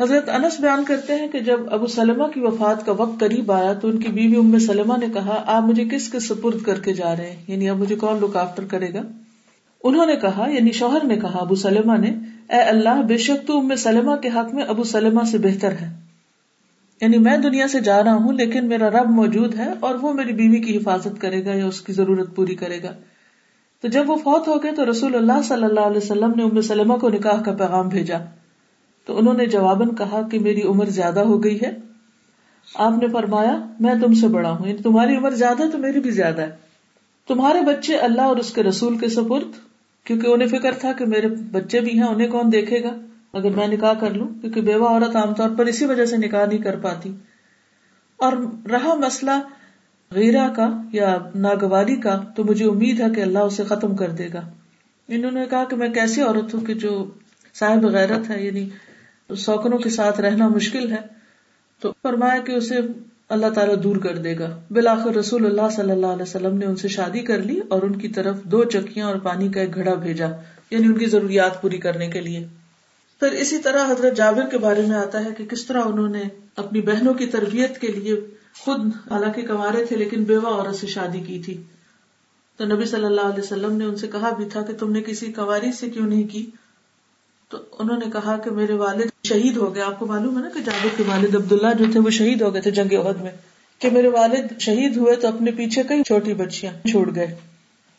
[0.00, 3.72] حضرت انس بیان کرتے ہیں کہ جب ابو سلمہ کی وفات کا وقت قریب آیا
[3.72, 6.92] تو ان کی بیوی ام سلمہ نے کہا، آپ مجھے کس کے سپرد کر کے
[6.92, 9.02] جا رہے ہیں؟ یعنی اب مجھے کون لک آفٹر کرے گا؟
[9.84, 12.10] انہوں نے کہا یعنی شوہر نے کہا ابو سلمہ نے،
[12.48, 16.01] اے اللہ، بے شک تو ام سلمہ کے حق میں ابو سلمہ سے بہتر ہے۔
[17.02, 20.32] یعنی میں دنیا سے جا رہا ہوں، لیکن میرا رب موجود ہے اور وہ میری
[20.32, 22.92] بیوی کی حفاظت کرے گا یا اس کی ضرورت پوری کرے گا۔
[23.82, 26.60] تو جب وہ فوت ہو گئے تو رسول اللہ صلی اللہ علیہ وسلم نے ام
[26.60, 28.18] سلمہ کو نکاح کا پیغام بھیجا۔
[29.06, 31.76] تو انہوں نے جواباً کہا کہ میری عمر زیادہ ہو گئی ہے۔
[32.74, 36.10] آپ نے فرمایا، میں تم سے بڑا ہوں یعنی تمہاری عمر زیادہ تو میری بھی
[36.10, 36.50] زیادہ ہے۔
[37.28, 39.50] تمہارے بچے اللہ اور اس کے رسول کے سپرد،
[40.04, 42.96] کیونکہ انہیں فکر تھا کہ میرے بچے بھی ہیں، انہیں کون دیکھے گا؟
[43.32, 46.46] اگر میں نکاح کر لوں، کیونکہ بیوہ عورت عام طور پر اسی وجہ سے نکاح
[46.46, 47.16] نہیں کر پاتی۔
[48.16, 48.32] اور
[48.70, 49.40] رہا مسئلہ
[50.10, 54.28] غیرہ کا یا ناگواری کا، تو مجھے امید ہے کہ اللہ اسے ختم کر دے
[54.34, 54.50] گا۔
[55.08, 57.10] انہوں نے کہا کہ میں کیسی عورت ہوں کہ جو
[57.54, 58.68] صاحب غیرت ہے یعنی
[59.36, 61.22] سوکنوں کے ساتھ رہنا مشکل ہے۔
[61.80, 62.74] تو فرمایا کہ اسے
[63.28, 66.76] اللہ تعالیٰ دور کر دے گا۔ بالآخر رسول اللہ صلی اللہ علیہ وسلم نے ان
[66.76, 69.94] سے شادی کر لی اور ان کی طرف دو چکیاں اور پانی کا ایک گھڑا
[69.94, 70.26] بھیجا
[70.70, 72.46] یعنی ان کی ضروریات پوری کرنے کے لیے۔
[73.22, 76.22] پھر اسی طرح حضرت جابر کے بارے میں آتا ہے کہ کس طرح انہوں نے
[76.56, 78.16] اپنی بہنوں کی تربیت کے لیے
[78.58, 78.80] خود
[79.10, 81.62] حالانکہ کمارے تھے لیکن بیوہ عورت سے شادی کی تھی۔
[82.56, 85.02] تو نبی صلی اللہ علیہ وسلم نے ان سے کہا بھی تھا کہ تم نے
[85.02, 86.50] کسی کنواری سے کیوں نہیں کی؟
[87.48, 90.48] تو انہوں نے کہا کہ میرے والد شہید ہو گئے۔ آپ کو معلوم ہے نا
[90.54, 93.30] کہ جابر کے والد عبداللہ جو تھے وہ شہید ہو گئے تھے جنگ عہد میں۔
[93.78, 97.36] کہ میرے والد شہید ہوئے تو اپنے پیچھے کئی چھوٹی بچیاں چھوڑ گئے۔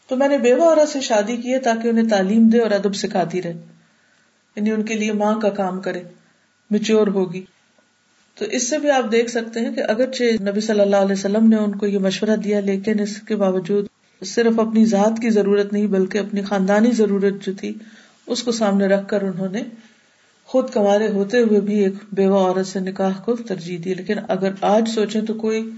[0.08, 2.96] تو میں نے بیوہ عورت سے شادی کی ہے تاکہ انہیں تعلیم دے اور ادب
[2.96, 3.54] سکھاتی رہے۔
[4.56, 6.04] یعنی ان کے لیے ماں کا کام کرے
[6.72, 7.46] میچور ہوگی۔
[8.36, 11.50] تو اس سے بھی آپ دیکھ سکتے ہیں کہ اگرچہ نبی صلی اللہ علیہ وسلم
[11.50, 13.86] نے ان کو یہ مشورہ دیا، لیکن اس کے باوجود
[14.26, 17.74] صرف اپنی ذات کی ضرورت نہیں، بلکہ اپنی خاندانی ضرورت جو تھی،
[18.28, 19.64] اس کو سامنے رکھ کر انہوں نے
[20.44, 24.52] خود کمارے ہوتے ہوئے بھی ایک بیوہ عورت سے نکاح کو ترجیح دی۔ لیکن اگر
[24.62, 25.70] آج سوچے تو کوئی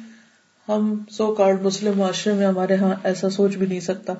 [0.69, 4.13] ہم سو کارڈ مسلم معاشرے میں ہمارے ہاں ایسا سوچ بھی نہیں سکتا۔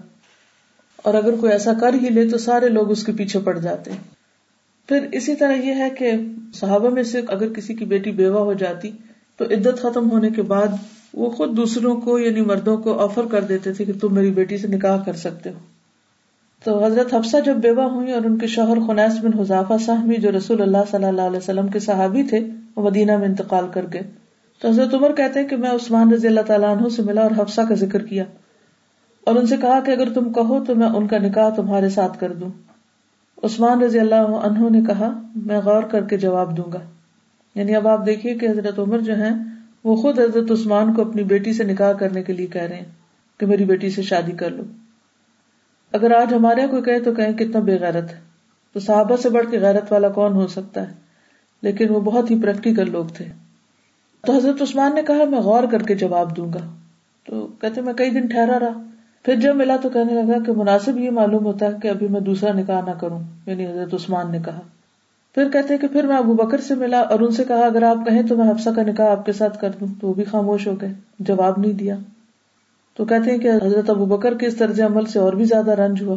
[0.96, 3.92] اور اگر کوئی ایسا کر ہی لے تو سارے لوگ اس کے پیچھے پڑ جاتے۔
[3.92, 4.15] ہیں
[4.88, 6.12] پھر اسی طرح یہ ہے کہ
[6.54, 8.92] صحابہ میں سے اگر کسی کی بیٹی بیوہ ہو جاتی
[9.38, 10.68] تو عدت ختم ہونے کے بعد
[11.14, 14.58] وہ خود دوسروں کو یعنی مردوں کو آفر کر دیتے تھے کہ تم میری بیٹی
[14.58, 15.60] سے نکاح کر سکتے ہو۔
[16.64, 20.32] تو حضرت حفصہ جب بیوہ ہوئی اور ان کے شوہر خنیس بن حذافہ سہمی جو
[20.32, 22.40] رسول اللہ صلی اللہ علیہ وسلم کے صحابی تھے،
[22.76, 24.02] وہ مدینہ میں انتقال کر گئے۔
[24.62, 27.32] تو حضرت عمر کہتے ہیں کہ میں عثمان رضی اللہ تعالیٰ عنہ سے ملا اور
[27.38, 28.24] حفصہ کا ذکر کیا
[29.22, 32.20] اور ان سے کہا کہ اگر تم کہو تو میں ان کا نکاح تمہارے ساتھ
[32.20, 32.50] کر دوں۔
[33.44, 36.80] عثمان رضی اللہ عنہ نے کہا، میں غور کر کے جواب دوں گا۔
[37.56, 39.32] یعنی اب آپ دیکھیے کہ حضرت عمر جو ہیں،
[39.84, 42.86] وہ خود حضرت عثمان کو اپنی بیٹی سے نکاح کرنے کے لیے کہہ رہے ہیں
[43.40, 44.64] کہ میری بیٹی سے شادی کر لو۔
[45.94, 48.20] اگر آج ہمارے یہاں کوئی کہے تو کہیں کتنا بے غیرت ہے۔
[48.74, 50.94] تو صحابہ سے بڑھ کے غیرت والا کون ہو سکتا ہے؟
[51.62, 53.26] لیکن وہ بہت ہی پریکٹیکل لوگ تھے۔
[54.22, 56.76] تو حضرت عثمان نے کہا، میں غور کر کے جواب دوں گا۔
[57.26, 58.82] تو کہتے، میں کئی دن ٹھہرا رہا۔
[59.26, 62.20] پھر جب ملا تو کہنے لگا کہ مناسب یہ معلوم ہوتا ہے کہ ابھی میں
[62.20, 64.60] دوسرا نکاح نہ کروں یعنی حضرت عثمان نے کہا۔
[65.36, 67.98] پھر کہتے کہ پھر میں ابو بکر سے ملا اور ان سے کہا، اگر آپ
[68.06, 70.68] کہیں تو میں حفصہ کا نکاح آپ کے ساتھ کر دوں۔ تو وہ بھی خاموش
[70.68, 71.96] ہو گئے، جواب نہیں دیا۔
[72.98, 75.72] تو کہتے ہیں کہ حضرت ابو بکر کے اس طرز عمل سے اور بھی زیادہ
[75.72, 76.16] رنج ہوا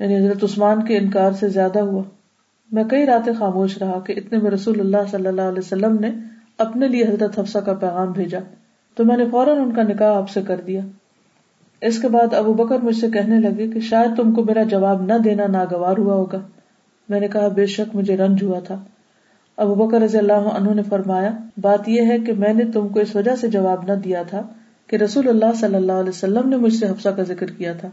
[0.00, 2.02] یعنی حضرت عثمان کے انکار سے زیادہ ہوا۔
[2.72, 6.10] میں کئی راتیں خاموش رہا کہ اتنے میں رسول اللہ صلی اللہ علیہ وسلم نے
[6.58, 8.38] اپنے لیے حضرت حفصہ کا پیغام بھیجا۔
[8.94, 10.80] تو میں نے فوراً ان کا نکاح آپ سے کر دیا۔
[11.80, 15.02] اس کے بعد ابو بکر مجھ سے کہنے لگے کہ شاید تم کو میرا جواب
[15.02, 16.38] نہ دینا ناگوار ہوا ہوگا۔
[17.08, 18.84] میں نے کہا، بے شک مجھے رنج ہوا تھا۔
[19.56, 23.00] ابو بکر رضی اللہ عنہ نے فرمایا، بات یہ ہے کہ میں نے تم کو
[23.00, 24.42] اس وجہ سے جواب نہ دیا تھا
[24.86, 27.88] کہ رسول اللہ صلی اللہ علیہ وسلم نے مجھ سے حفصہ کا ذکر کیا تھا۔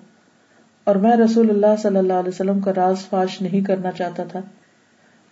[0.84, 4.40] اور میں رسول اللہ صلی اللہ علیہ وسلم کا راز فاش نہیں کرنا چاہتا تھا۔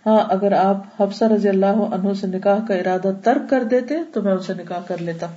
[0.05, 4.21] ہاں اگر آپ حفصہ رضی اللہ عنہ سے نکاح کا ارادہ ترک کر دیتے تو
[4.21, 5.27] میں ان سے نکاح کر لیتا۔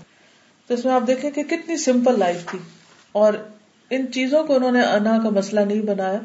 [0.69, 2.59] تو اس میں آپ دیکھیں کہ کتنی سمپل لائف تھی۔
[3.15, 3.33] اور
[3.91, 6.19] ان چیزوں کو انہوں نے انا کا مسئلہ نہیں بنایا۔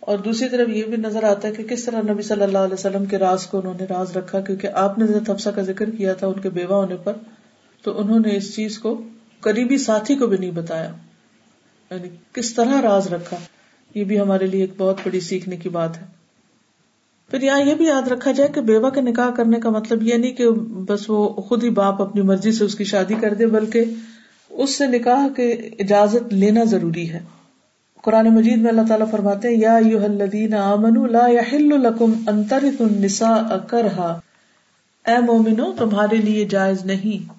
[0.00, 2.74] اور دوسری طرف یہ بھی نظر آتا ہے کہ کس طرح نبی صلی اللہ علیہ
[2.74, 6.12] وسلم کے راز کو انہوں نے راز رکھا، کیونکہ آپ نے حفصہ کا ذکر کیا
[6.12, 7.12] تھا ان کے بیوہ ہونے پر،
[7.82, 9.02] تو انہوں نے اس چیز کو
[9.40, 10.92] قریبی ساتھی کو بھی نہیں بتایا۔
[11.90, 13.36] یعنی کس طرح راز رکھا،
[13.94, 16.06] یہ بھی ہمارے لیے ایک بہت بڑی سیکھنے کی بات ہے۔
[17.30, 20.14] پھر یہاں یہ بھی یاد رکھا جائے کہ بیوہ کا نکاح کرنے کا مطلب یہ
[20.14, 23.46] نہیں کہ بس وہ خود ہی باپ اپنی مرضی سے اس کی شادی کر دے،
[23.46, 23.84] بلکہ
[24.54, 27.20] اس سے نکاح کے اجازت لینا ضروری ہے۔
[28.02, 32.86] قرآن مجید میں اللہ تعالیٰ فرماتے ہیں، یا الذین آمنوا لا يحل لکم ان ترثوا
[32.90, 34.20] النساء کرہا۔
[35.06, 37.32] اے مومنو تمہارے لیے جائز نہیں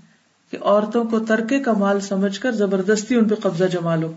[0.51, 4.11] کہ عورتوں کو ترکے کا مال سمجھ کر زبردستی ان پہ قبضہ جما لو۔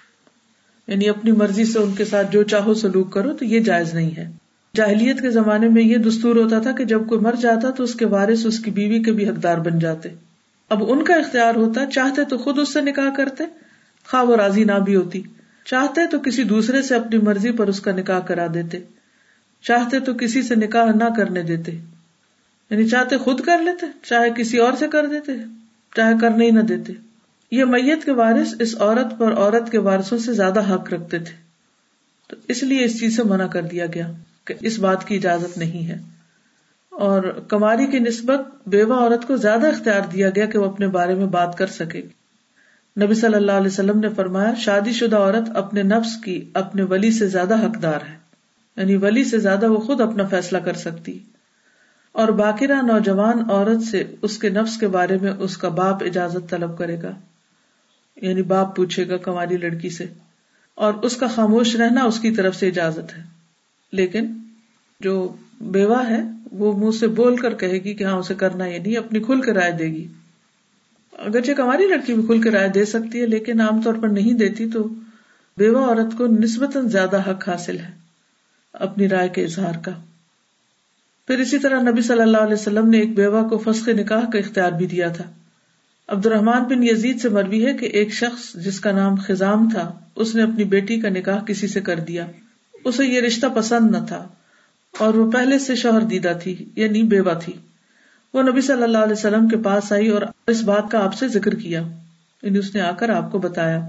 [0.87, 4.17] یعنی اپنی مرضی سے ان کے ساتھ جو چاہو سلوک کرو تو یہ جائز نہیں
[4.17, 4.31] ہے۔
[4.77, 7.95] جاہلیت کے زمانے میں یہ دستور ہوتا تھا کہ جب کوئی مر جاتا تو اس
[7.95, 10.09] کے وارث اس کی بیوی کے بھی حقدار بن جاتے۔
[10.69, 13.45] اب ان کا اختیار ہوتا چاہتے تو خود اس سے نکاح کرتے،
[14.07, 15.23] خواہ وہ راضی نہ بھی ہوتی۔
[15.65, 18.79] چاہتے تو کسی دوسرے سے اپنی مرضی پر اس کا نکاح کرا دیتے۔
[19.63, 21.73] چاہتے تو کسی سے نکاح نہ کرنے دیتے۔
[22.71, 25.33] یعنی چاہتے خود کر لیتے، چاہے کسی اور سے کر دیتے،
[25.97, 26.93] چاہے کرنے ہی نہ دیتے۔
[27.51, 31.37] یہ میت کے وارث اس عورت پر عورت کے وارثوں سے زیادہ حق رکھتے تھے۔
[32.29, 34.13] تو اس لیے اس چیز سے منع کر دیا گیا
[34.45, 36.18] کہ اس بات کی اجازت نہیں ہے۔
[36.99, 41.15] اور کماری کی نسبت بیوہ عورت کو زیادہ اختیار دیا گیا کہ وہ اپنے بارے
[41.15, 42.03] میں بات کر سکے۔
[43.01, 47.11] نبی صلی اللہ علیہ وسلم نے فرمایا، شادی شدہ عورت اپنے نفس کی، اپنے ولی
[47.11, 48.17] سے زیادہ حقدار ہے۔
[48.77, 51.19] یعنی ولی سے زیادہ وہ خود اپنا فیصلہ کر سکتی۔
[52.13, 56.51] اور باقیرہ نوجوان عورت سے اس کے نفس کے بارے میں اس کا باپ اجازت
[56.51, 57.11] طلب کرے گا۔
[58.17, 60.07] یعنی باپ پوچھے گا کماری لڑکی سے۔
[60.75, 63.23] اور اس کا خاموش رہنا اس کی طرف سے اجازت ہے۔
[63.93, 64.33] لیکن
[65.01, 68.79] جو بیوہ ہے، وہ منہ سے بول کر کہے گی کہ ہاں اسے کرنا یہ
[68.79, 70.07] نہیں، اپنی کھل کے رائے دے گی۔
[71.19, 74.33] اگرچہ کماری لڑکی بھی کھل کے رائے دے سکتی ہے، لیکن عام طور پر نہیں
[74.33, 74.89] دیتی تو
[75.57, 77.91] بیوہ عورت کو نسبتاً زیادہ حق حاصل ہے
[78.73, 79.91] اپنی رائے کے اظہار کا۔
[81.27, 84.39] پھر اسی طرح نبی صلی اللہ علیہ وسلم نے ایک بیوہ کو فسق نکاح کا
[84.39, 85.25] اختیار بھی دیا تھا۔
[86.09, 89.99] عبد الرحمان بن یزید سے مروی ہے کہ ایک شخص جس کا نام خزام تھا،
[90.17, 92.27] اس نے اپنی بیٹی کا نکاح کسی سے کر دیا۔
[92.85, 94.29] اسے یہ رشتہ پسند نہ تھا۔
[94.99, 97.53] اور وہ پہلے سے شوہر دیدا تھی یعنی بیوہ تھی۔
[98.35, 101.29] وہ نبی صلی اللہ علیہ وسلم کے پاس آئی اور اس بات کا آپ سے
[101.29, 101.83] ذکر کیا۔
[102.43, 103.81] یعنی اس نے آ کر آپ کو بتایا۔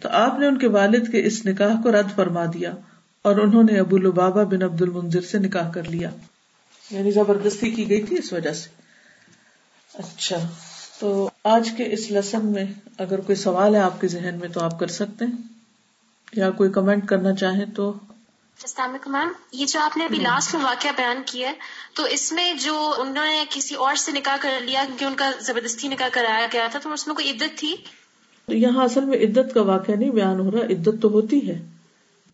[0.00, 2.74] تو آپ نے ان کے والد کے اس نکاح کو رد فرما دیا
[3.22, 6.10] اور انہوں نے ابو البابا بن عبد المنظر سے نکاح کر لیا۔
[6.90, 8.68] یعنی زبردستی کی گئی تھی اس وجہ سے۔
[9.94, 10.48] اچھا
[11.00, 12.64] تو آج کے اس لیسن میں
[12.98, 15.36] اگر کوئی سوال ہے آپ کے ذہن میں تو آپ کر سکتے ہیں۔
[16.32, 17.94] یا کوئی کمنٹ کرنا چاہیں تو
[18.60, 21.54] السلام علیکم میم یہ جو آپ نے ابھی لاسٹ میں واقعہ بیان کیا ہے
[21.94, 25.30] تو اس میں جو انہوں نے کسی اور سے نکاح کر لیا کیونکہ ان کا
[25.40, 27.74] زبردستی نکاح کرایا گیا تھا تو اس میں کوئی عدت تھی؟
[28.48, 31.58] یہاں اصل میں عدت کا واقعہ نہیں بیان ہو رہا عدت تو ہوتی ہے۔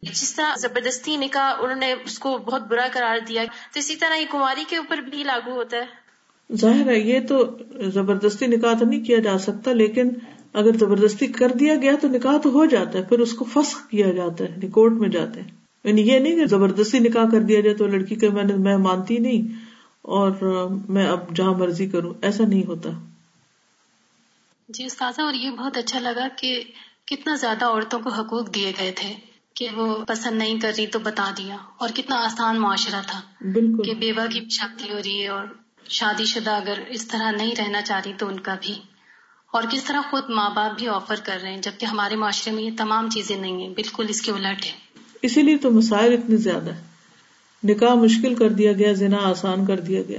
[0.02, 4.14] جس طرح زبردستی نکاح انہوں نے اس کو بہت برا قرار دیا تو اسی طرح
[4.14, 7.44] یہ کماری کے اوپر بھی لاگو ہوتا ہے۔ ظاہر ہے یہ تو
[7.90, 10.08] زبردستی نکاح تو نہیں کیا جا سکتا لیکن
[10.52, 13.88] اگر زبردستی کر دیا گیا تو نکاح تو ہو جاتا ہے پھر اس کو فسخ
[13.88, 17.40] کیا جاتا ہے یعنی کورٹ میں جاتے ہیں۔ یعنی یہ نہیں کہ زبردستی نکاح کر
[17.40, 19.52] دیا جائے تو لڑکی کے میں میں مانتی نہیں
[20.02, 20.32] اور
[20.88, 22.90] میں اب جہاں مرضی کروں ایسا نہیں ہوتا۔
[24.68, 26.64] جی استاذہ اور یہ بہت اچھا لگا کہ
[27.06, 29.14] کتنا زیادہ عورتوں کو حقوق دیے گئے تھے
[29.54, 33.82] کہ وہ پسند نہیں کر رہی تو بتا دیا اور کتنا آسان معاشرہ تھا بالکل۔
[33.82, 35.44] کہ بیوہ کی شادی ہو رہی ہے اور
[35.88, 38.74] شادی شدہ اگر اس طرح نہیں رہنا چاہ رہی تو ان کا بھی۔
[39.52, 42.62] اور کس طرح خود ماں باپ بھی آفر کر رہے ہیں جبکہ ہمارے معاشرے میں
[42.62, 44.70] یہ تمام چیزیں نہیں ہیں بالکل اس کے الٹ ہے
[45.22, 46.86] اسی لیے تو مسائل اتنے زیادہ ہے
[47.62, 50.18] نکاح مشکل کر دیا گیا زنا آسان کر دیا گیا۔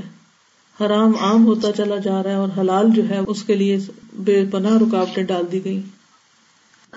[0.79, 3.77] حرام عام ہوتا چلا جا رہا ہے اور حلال جو ہے اس کے لیے
[4.13, 5.81] بے پناہ رکاوٹیں ڈال دی گئی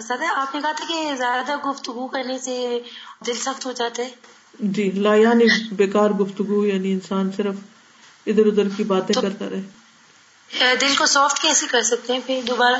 [0.00, 2.78] سدا آپ نے کہا تھا کہ زیادہ گفتگو کرنے سے
[3.26, 4.10] دل سخت ہو جاتا ہے۔
[4.60, 5.44] جی لا یعنی
[5.76, 7.54] بیکار گفتگو یعنی انسان صرف
[8.26, 9.60] ادھر ادھر کی باتیں کرتا رہے۔
[10.80, 12.76] دل کو سافٹ کیسے کر سکتے ہیں پھر دوبارہ؟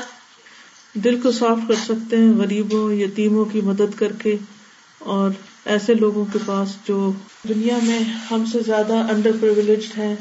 [0.93, 4.37] دل کو سافٹ کر سکتے ہیں غریبوں یتیموں کی مدد کر کے۔
[5.03, 5.31] اور
[5.65, 7.11] ایسے لوگوں کے پاس جو
[7.49, 7.99] دنیا میں
[8.31, 10.15] ہم سے زیادہ انڈر پرولیجڈ ہیں۔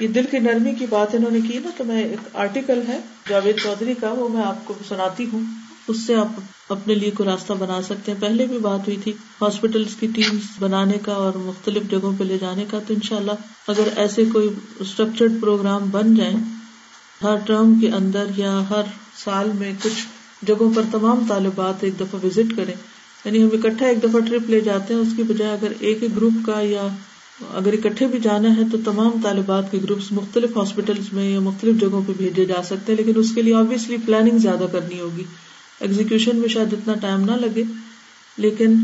[0.00, 2.98] یہ دل کی نرمی کی بات انہوں نے کی نا تو میں ایک آرٹیکل ہے
[3.28, 5.40] جاوید چودھری کا، وہ میں آپ کو سناتی ہوں۔
[5.88, 6.28] اس سے آپ
[6.68, 10.38] اپنے لیے کوئی راستہ بنا سکتے ہیں۔ پہلے بھی بات ہوئی تھی ہاسپٹلس کی ٹیم
[10.58, 13.32] بنانے کا اور مختلف جگہوں پہ لے جانے کا۔ تو انشاءاللہ
[13.68, 16.36] اگر ایسے کوئی اسٹرکچرڈ پروگرام بن جائیں،
[17.22, 18.82] ہر ٹرم کے اندر یا ہر
[19.24, 20.06] سال میں کچھ
[20.42, 22.74] جگہوں پر تمام طالبات ایک دفعہ وزٹ کریں۔
[23.24, 26.16] یعنی ہم اکٹھا ایک دفعہ ٹرپ لے جاتے ہیں، اس کی بجائے اگر ایک ایک
[26.16, 26.86] گروپ کا یا
[27.54, 31.80] اگر اکٹھے بھی جانا ہے تو تمام طالبات کے گروپس مختلف ہاسپٹلس میں یا مختلف
[31.80, 35.24] جگہوں پہ بھیجے جا سکتے ہیں، لیکن اس کے لیے آبیسلی پلاننگ زیادہ کرنی ہوگی۔
[35.80, 37.62] ایگزیکشن میں شاید اتنا ٹائم نہ لگے،
[38.36, 38.74] لیکن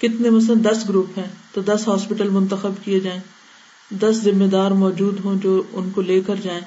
[0.00, 3.20] کتنے مثلاً دس گروپ ہیں، تو دس ہاسپٹل منتخب کیے جائیں۔
[3.90, 6.60] دس ذمے دار موجود ہوں جو ان کو لے کر جائیں۔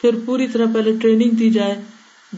[0.00, 1.74] پھر پوری طرح پہلے ٹریننگ دی جائے،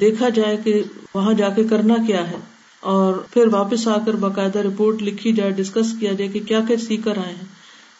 [0.01, 0.83] دیکھا جائے کہ
[1.15, 2.37] وہاں جا کے کرنا کیا ہے۔
[2.81, 6.77] اور پھر واپس آ کر باقاعدہ رپورٹ لکھی جائے ڈسکس کیا جائے کہ کیا کیا
[6.77, 7.47] سیکھ کر آئے ہیں،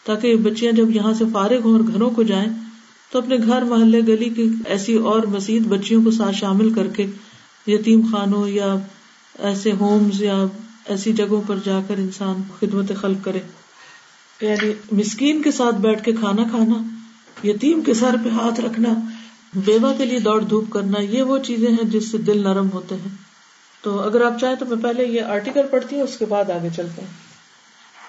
[0.05, 2.47] تاکہ بچیاں جب یہاں سے فارغ ہوں اور گھروں کو جائیں،
[3.11, 7.05] تو اپنے گھر محلے گلی کی ایسی اور مزید بچیوں کو ساتھ شامل کر کے
[7.67, 8.75] یتیم خانوں یا
[9.39, 10.45] ایسے ہومز یا
[10.85, 13.39] ایسی جگہوں پر جا کر انسان خدمت خلق کرے۔
[14.41, 16.83] یعنی مسکین کے ساتھ بیٹھ کے کھانا کھانا،
[17.47, 18.89] یتیم کے سر پہ ہاتھ رکھنا،
[19.65, 22.95] بیوہ کے لیے دوڑ دھوپ کرنا، یہ وہ چیزیں ہیں جس سے دل نرم ہوتے
[22.95, 23.30] ہیں۔
[23.81, 26.67] تو اگر آپ چاہیں تو میں پہلے یہ آرٹیکل پڑھتی ہوں، اس کے بعد آگے
[26.75, 27.31] چلتے ہیں۔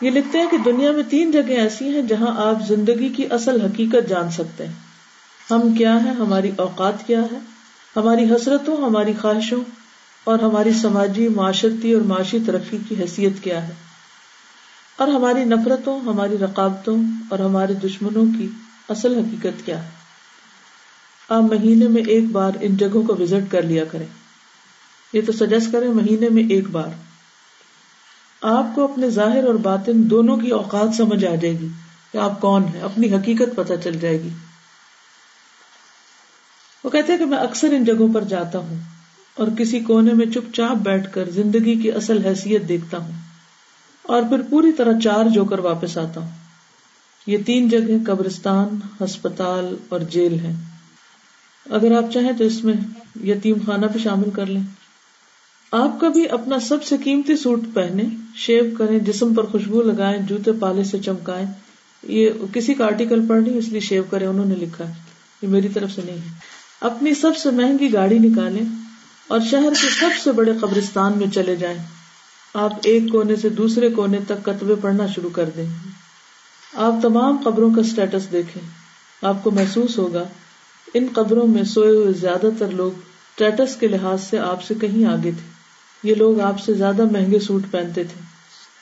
[0.01, 3.61] یہ لکھتے ہیں کہ دنیا میں تین جگہ ایسی ہیں جہاں آپ زندگی کی اصل
[3.61, 4.73] حقیقت جان سکتے ہیں۔
[5.51, 7.39] ہم کیا ہیں؟ ہماری اوقات کیا ہے
[7.97, 9.61] ہماری حسرتوں، ہماری خواہشوں
[10.25, 13.73] اور ہماری سماجی معاشرتی اور معاشی ترقی کی حیثیت کیا ہے؟
[14.97, 18.49] اور ہماری نفرتوں، ہماری رقابتوں اور ہمارے دشمنوں کی
[18.89, 19.91] اصل حقیقت کیا ہے؟
[21.29, 24.07] آپ مہینے میں ایک بار ان جگہوں کو وزٹ کر لیا کریں۔
[25.13, 26.89] یہ تو سجیسٹ کریں مہینے میں ایک بار۔
[28.41, 31.69] آپ کو اپنے ظاہر اور باطن دونوں کی اوقات سمجھ آ جائے گی
[32.13, 34.29] کہ آپ کون ہیں، اپنی حقیقت پتہ چل جائے گی۔
[36.85, 38.77] وہ کہتے ہیں کہ میں اکثر ان جگہوں پر جاتا ہوں
[39.35, 43.13] اور کسی کونے میں چپ چاپ بیٹھ کر زندگی کی اصل حیثیت دیکھتا ہوں
[44.03, 46.31] اور پھر پوری طرح چارج ہو کر واپس آتا ہوں۔
[47.27, 48.69] یہ تین جگہ قبرستان،
[49.05, 50.53] ہسپتال اور جیل ہے
[51.71, 52.75] اگر آپ چاہیں تو اس میں
[53.25, 54.63] یتیم خانہ بھی شامل کر لیں۔
[55.73, 58.03] آپ کا بھی اپنا سب سے قیمتی سوٹ پہنے،
[58.35, 61.47] شیو کریں، جسم پر خوشبو لگائیں، جوتے پالے سے چمکائیں۔
[62.03, 64.95] یہ کسی کا آرٹیکل پڑھ نہیں اس لیے شیو کرے انہوں نے لکھا ہے۔
[65.43, 66.35] یہ میری طرف سے نہیں ہے۔
[66.81, 68.65] اپنی سب سے مہنگی گاڑی نکالیں
[69.29, 71.79] اور شہر کے سب سے بڑے قبرستان میں چلے جائیں۔
[72.55, 75.67] آپ ایک کونے سے دوسرے کونے تک کتبے پڑھنا شروع کر دیں۔
[76.75, 78.69] آپ تمام قبروں کا اسٹیٹس دیکھیں۔
[79.23, 80.25] آپ کو محسوس ہوگا،
[80.95, 85.05] ان قبروں میں سوئے ہوئے زیادہ تر لوگ اسٹیٹس کے لحاظ سے آپ سے کہیں
[85.05, 85.52] آگے تھے۔
[86.03, 88.21] یہ لوگ آپ سے زیادہ مہنگے سوٹ پہنتے تھے۔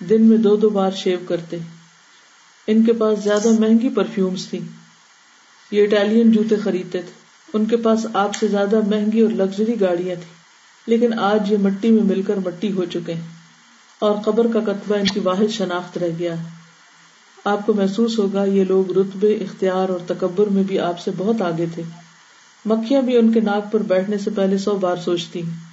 [0.04, 1.58] دن میں دو دو بار شیو کرتے۔
[2.66, 4.60] ان کے پاس زیادہ مہنگی پرفیومس تھی
[5.70, 7.12] یہ اٹالین جوتے خریدتے تھے۔
[7.52, 10.34] ان کے پاس آپ سے زیادہ مہنگی اور لگژری گاڑیاں تھیں۔
[10.86, 13.28] لیکن آج یہ مٹی میں مل کر مٹی ہو چکے ہیں۔
[13.98, 16.48] اور قبر کا کتبہ ان کی واحد شناخت رہ گیا۔ ہے
[17.44, 21.42] آپ کو محسوس ہوگا یہ لوگ رتبے، اختیار اور تکبر میں بھی آپ سے بہت
[21.42, 21.82] آگے تھے۔
[22.64, 25.69] مکھیاں بھی ان کے ناک پر بیٹھنے سے پہلے سو بار سوچتی ہیں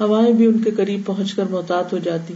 [0.00, 2.34] ہوائیں بھی ان کے قریب پہنچ کر محتاط ہو جاتی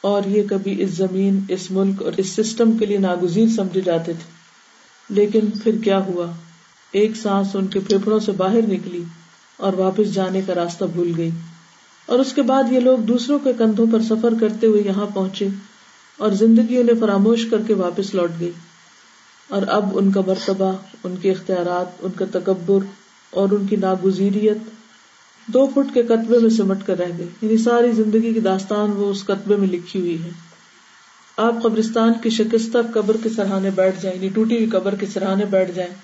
[0.00, 4.12] اور یہ کبھی اس زمین، اس ملک اور اس سسٹم کے لیے ناگزیر سمجھے جاتے
[4.12, 4.44] تھے۔
[5.08, 6.26] لیکن پھر کیا ہوا؟
[6.92, 9.04] ایک سانس ان کے پھیپڑوں سے باہر نکلی
[9.56, 11.30] اور واپس جانے کا راستہ بھول گئی۔
[12.06, 15.48] اور اس کے بعد یہ لوگ دوسروں کے کندھوں پر سفر کرتے ہوئے یہاں پہنچے
[16.16, 18.50] اور زندگی انہیں فراموش کر کے واپس لوٹ گئی
[19.48, 20.72] اور اب ان کا مرتبہ،
[21.04, 22.78] ان کے اختیارات، ان کا تکبر
[23.30, 24.58] اور ان کی ناگزیریت
[25.46, 29.10] دو فٹ کے قطبے میں سمٹ کر رہ گئے۔ یعنی ساری زندگی کی داستان وہ
[29.10, 30.30] اس قطبے میں لکھی ہوئی ہے۔
[31.36, 35.44] آپ قبرستان کی شکستہ قبر کے سرحانے بیٹھ جائیں یعنی ٹوٹی ہوئی قبر کے سرحانے
[35.44, 35.94] بیٹھ جائیں۔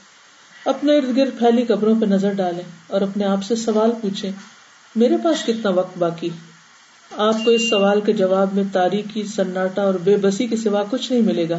[0.64, 4.32] اپنے ارد گرد پھیلی قبروں پہ نظر ڈالیں اور اپنے آپ سے سوال پوچھیں،
[4.96, 6.28] میرے پاس کتنا وقت باقی؟
[7.16, 11.12] آپ کو اس سوال کے جواب میں تاریخی سناٹا اور بے بسی کے سوا کچھ
[11.12, 11.58] نہیں ملے گا۔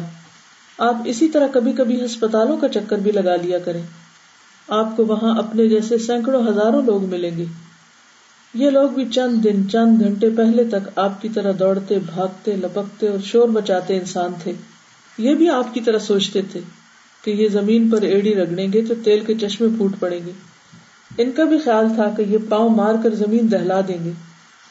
[0.78, 3.82] آپ اسی طرح کبھی کبھی ہسپتالوں کا چکر بھی لگا لیا کریں۔
[4.68, 7.44] آپ کو وہاں اپنے جیسے سینکڑوں ہزاروں لوگ ملیں گے۔
[8.54, 13.08] یہ لوگ بھی چند دن چند گھنٹے پہلے تک آپ کی طرح دوڑتے، بھاگتے، لپکتے
[13.08, 14.52] اور شور بچاتے انسان تھے۔
[15.18, 16.60] یہ بھی آپ کی طرح سوچتے تھے
[17.24, 20.30] کہ یہ زمین پر ایڑی رگڑیں گے تو تیل کے چشمے پھوٹ پڑیں گے۔
[21.18, 24.12] ان کا بھی خیال تھا کہ یہ پاؤں مار کر زمین دہلا دیں گے۔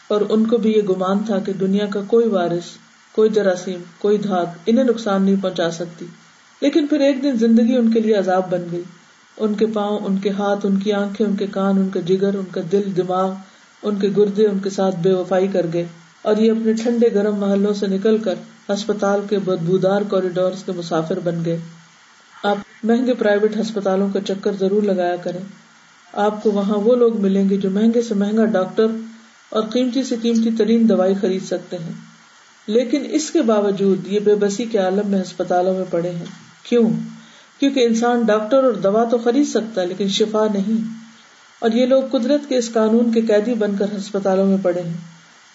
[0.07, 2.63] اور ان کو بھی یہ گمان تھا کہ دنیا کا کوئی وارث،
[3.11, 6.05] کوئی جراثیم، کوئی دھات انہیں نقصان نہیں پہنچا سکتی۔
[6.61, 8.83] لیکن پھر ایک دن زندگی ان کے لیے عذاب بن گئی۔
[9.37, 12.33] ان کے پاؤں، ان کے ہاتھ، ان کی آنکھیں، ان کے کان، ان کا جگر،
[12.33, 13.33] ان کا دل، دماغ
[13.83, 15.85] ان کے گردے ان کے ساتھ بے وفائی کر گئے
[16.21, 18.35] اور یہ اپنے ٹھنڈے گرم محلوں سے نکل کر
[18.69, 21.59] ہسپتال کے بدبودار کوریڈور کے مسافر بن گئے۔
[22.43, 25.39] آپ مہنگے پرائیویٹ ہسپتالوں کا چکر ضرور لگایا کریں۔
[26.13, 28.87] آپ کو وہاں وہ لوگ ملیں گے جو مہنگے سے مہنگا ڈاکٹر
[29.49, 31.93] اور قیمتی سے قیمتی ترین دوائی خرید سکتے ہیں۔
[32.67, 36.25] لیکن اس کے باوجود یہ بے بسی کے عالم میں ہسپتالوں میں پڑے ہیں۔
[36.63, 36.89] کیوں؟
[37.59, 41.00] کیونکہ انسان ڈاکٹر اور دوا تو خرید سکتا ہے لیکن شفا نہیں۔
[41.61, 44.93] اور یہ لوگ قدرت کے اس قانون کے قیدی بن کر ہسپتالوں میں پڑے ہیں۔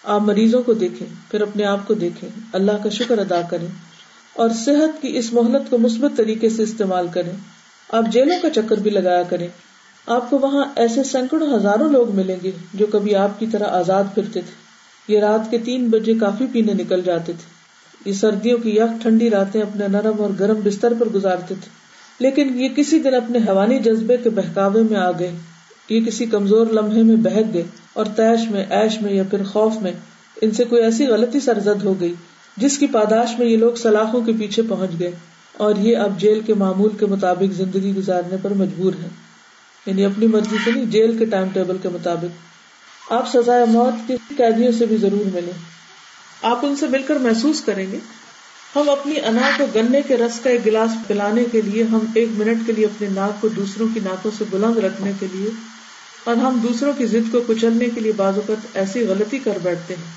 [0.03, 3.67] آپ مریضوں کو دیکھیں، پھر اپنے آپ کو دیکھیں۔ اللہ کا شکر ادا کریں۔
[4.33, 7.31] اور صحت کی اس مہلت کو مثبت طریقے سے استعمال کریں۔
[7.91, 9.47] آپ جیلوں کا چکر بھی لگایا کریں۔
[10.05, 14.03] آپ کو وہاں ایسے سینکڑوں ہزاروں لوگ ملیں گے جو کبھی آپ کی طرح آزاد
[14.13, 14.67] پھرتے تھے۔
[15.13, 17.57] یہ رات کے تین بجے کافی پینے نکل جاتے تھے۔
[18.09, 21.69] یہ سردیوں کی یک ٹھنڈی راتیں اپنے نرم اور گرم بستر پر گزارتے تھے۔
[22.19, 25.31] لیکن یہ کسی دن اپنے حوانی جذبے کے بہکاوے میں آ گئے۔
[25.89, 29.73] یہ کسی کمزور لمحے میں بہک گئے اور تیش میں، ایش میں یا پھر خوف
[29.81, 29.91] میں
[30.41, 32.13] ان سے کوئی ایسی غلطی سرزد ہو گئی
[32.57, 35.11] جس کی پاداش میں یہ لوگ سلاخوں کے پیچھے پہنچ گئے
[35.53, 39.07] اور یہ اب جیل کے معمول کے مطابق زندگی گزارنے پر مجبور ہے
[39.85, 44.15] یعنی اپنی مرضی سے نہیں جیل کے ٹائم ٹیبل کے مطابق۔ آپ سزائے موت کے
[44.37, 45.51] قیدیوں سے بھی ضرور ملے
[46.41, 47.97] آپ ان سے مل کر محسوس کریں گے۔
[48.75, 52.29] ہم اپنی انا کو گنے کے رس کا ایک گلاس پلانے کے لیے، ہم ایک
[52.37, 55.49] منٹ کے لیے اپنے ناک کو دوسروں کی ناکوں سے بلند رکھنے کے لیے
[56.27, 59.95] اور ہم دوسروں کی ضد کو کچلنے کے لیے بعض اوقات ایسی غلطی کر بیٹھتے
[59.95, 60.11] ہیں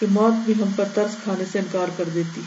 [0.00, 2.40] کہ موت بھی ہم پر ترس کھانے سے انکار کر دیتی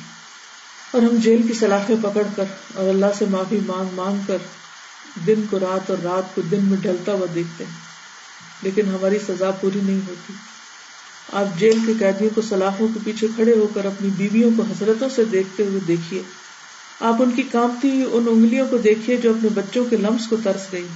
[0.91, 2.43] اور ہم جیل کی سلاخیں پکڑ کر
[2.75, 4.37] اور اللہ سے معافی مانگ مانگ کر
[5.27, 7.71] دن کو رات اور رات کو دن میں ڈھلتا ہوا دیکھتے ہیں۔
[8.61, 10.33] لیکن ہماری سزا پوری نہیں ہوتی۔
[11.33, 15.09] آپ جیل کے قیدیوں کو سلاخوں کے پیچھے کھڑے ہو کر اپنی بیویوں کو حسرتوں
[15.15, 16.21] سے دیکھتے ہوئے دیکھیے۔
[16.99, 20.71] آپ ان کی کامتی ان انگلیوں کو دیکھیے جو اپنے بچوں کے لمس کو ترس
[20.71, 20.87] گئی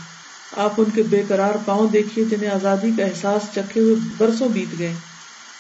[0.52, 4.80] آپ ان کے بے قرار پاؤں دیکھیے جنہیں آزادی کا احساس چکھے ہوئے برسوں بیت
[4.80, 4.94] گئے۔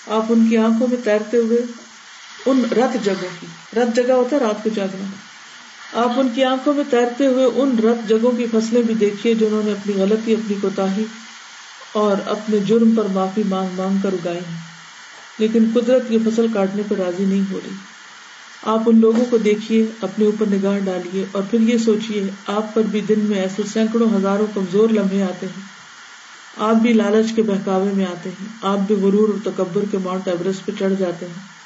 [0.08, 1.62] آپ ان کی آنکھوں میں تیرتے ہوئے
[2.45, 3.47] ان رت جگہوں کی،
[3.80, 5.06] رت جگہ ہوتا ہے رات کو جاگنا۔
[5.93, 9.63] آپ ان کی آنکھوں میں تیرتے ہوئے ان رت جگہوں کی فصلیں بھی دیکھیے جنہوں
[9.65, 10.86] نے اپنی غلطی، اپنی کوتا
[11.91, 14.39] اور اپنے جرم پر معافی مانگ مانگ کر اگائی۔
[15.38, 17.76] لیکن قدرت یہ فصل کاٹنے پر راضی نہیں ہو رہی۔
[18.63, 22.82] آپ ان لوگوں کو دیکھیے، اپنے اوپر نگاہ ڈالیے اور پھر یہ سوچیے، آپ پر
[22.82, 25.78] بھی دن میں ایسے سینکڑوں ہزاروں کمزور لمحے آتے ہیں۔
[26.58, 30.28] آپ بھی لالچ کے بہکاوے میں آتے ہیں۔ آپ بھی غرور اور تکبر کے ماؤنٹ
[30.28, 31.58] ایوریسٹ پہ چڑھ جاتے ہیں۔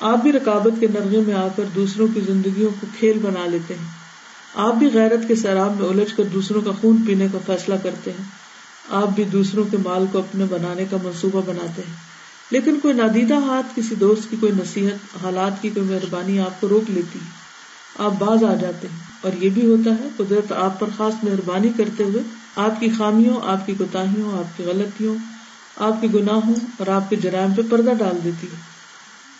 [0.00, 3.74] آپ بھی رکاوٹ کے نرغے میں آ کر دوسروں کی زندگیوں کو کھیل بنا لیتے
[3.74, 3.86] ہیں۔
[4.54, 8.10] آپ بھی غیرت کے سیراب میں الجھ کر دوسروں کا خون پینے کا فیصلہ کرتے
[8.10, 8.24] ہیں۔
[8.90, 12.07] آپ بھی دوسروں کے مال کو اپنے بنانے کا منصوبہ بناتے ہیں۔
[12.50, 16.68] لیکن کوئی نادیدہ ہاتھ کسی دوست کی کوئی نصیحت، حالات کی کوئی مہربانی آپ کو
[16.68, 17.18] روک لیتی۔
[17.98, 21.68] آپ باز آ جاتے ہیں۔ اور یہ بھی ہوتا ہے، قدرت آپ پر خاص مہربانی
[21.76, 22.22] کرتے ہوئے
[22.56, 25.14] آپ کی خامیوں، آپ کی کوتاہیوں، آپ کی غلطیوں،
[25.76, 28.78] آپ کے گناہوں اور آپ کے جرائم پہ پردہ ڈال دیتی ہے۔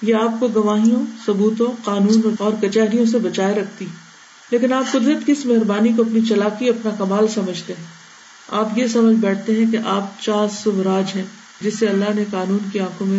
[0.02, 3.86] یہ آپ کو گواہیوں، ثبوتوں، قانون اور کچہریوں سے بچائے رکھتی
[4.50, 7.84] لیکن آپ قدرت کی اس مہربانی کو اپنی چلاکی، اپنا کمال سمجھتے ہیں۔
[8.48, 11.24] آپ یہ سمجھ بیٹھتے ہیں کہ آپ چار سمراج ہیں۔
[11.60, 13.18] جس سے اللہ نے قانون کی آنکھوں میں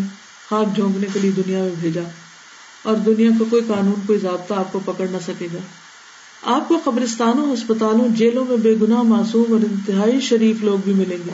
[0.50, 2.02] خاک جھونکنے کے لیے دنیا میں بھیجا
[2.84, 5.58] اور دنیا کا کوئی قانون، کوئی ضابطہ آپ کو پکڑ نہ سکے گا۔
[6.44, 11.18] آپ کو قبرستانوں، ہسپتالوں، جیلوں میں بے گناہ، معصوم اور انتہائی شریف لوگ بھی ملیں
[11.26, 11.32] گے۔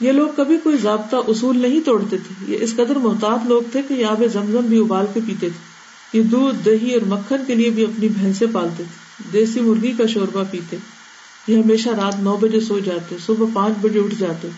[0.00, 3.82] یہ لوگ کبھی کوئی ضابطہ، اصول نہیں توڑتے تھے۔ یہ اس قدر محتاط لوگ تھے
[3.88, 5.76] کہ یہاں پہ زمزم بھی ابال کے پیتے تھے۔
[6.18, 10.06] یہ دودھ، دہی اور مکھن کے لیے بھی اپنی بھینسیں پالتے تھے۔ دیسی مرغی کا
[10.06, 10.76] شوربہ پیتے۔
[11.48, 14.48] یہ ہمیشہ رات نو بجے سو جاتے، صبح پانچ بجے اٹھ جاتے۔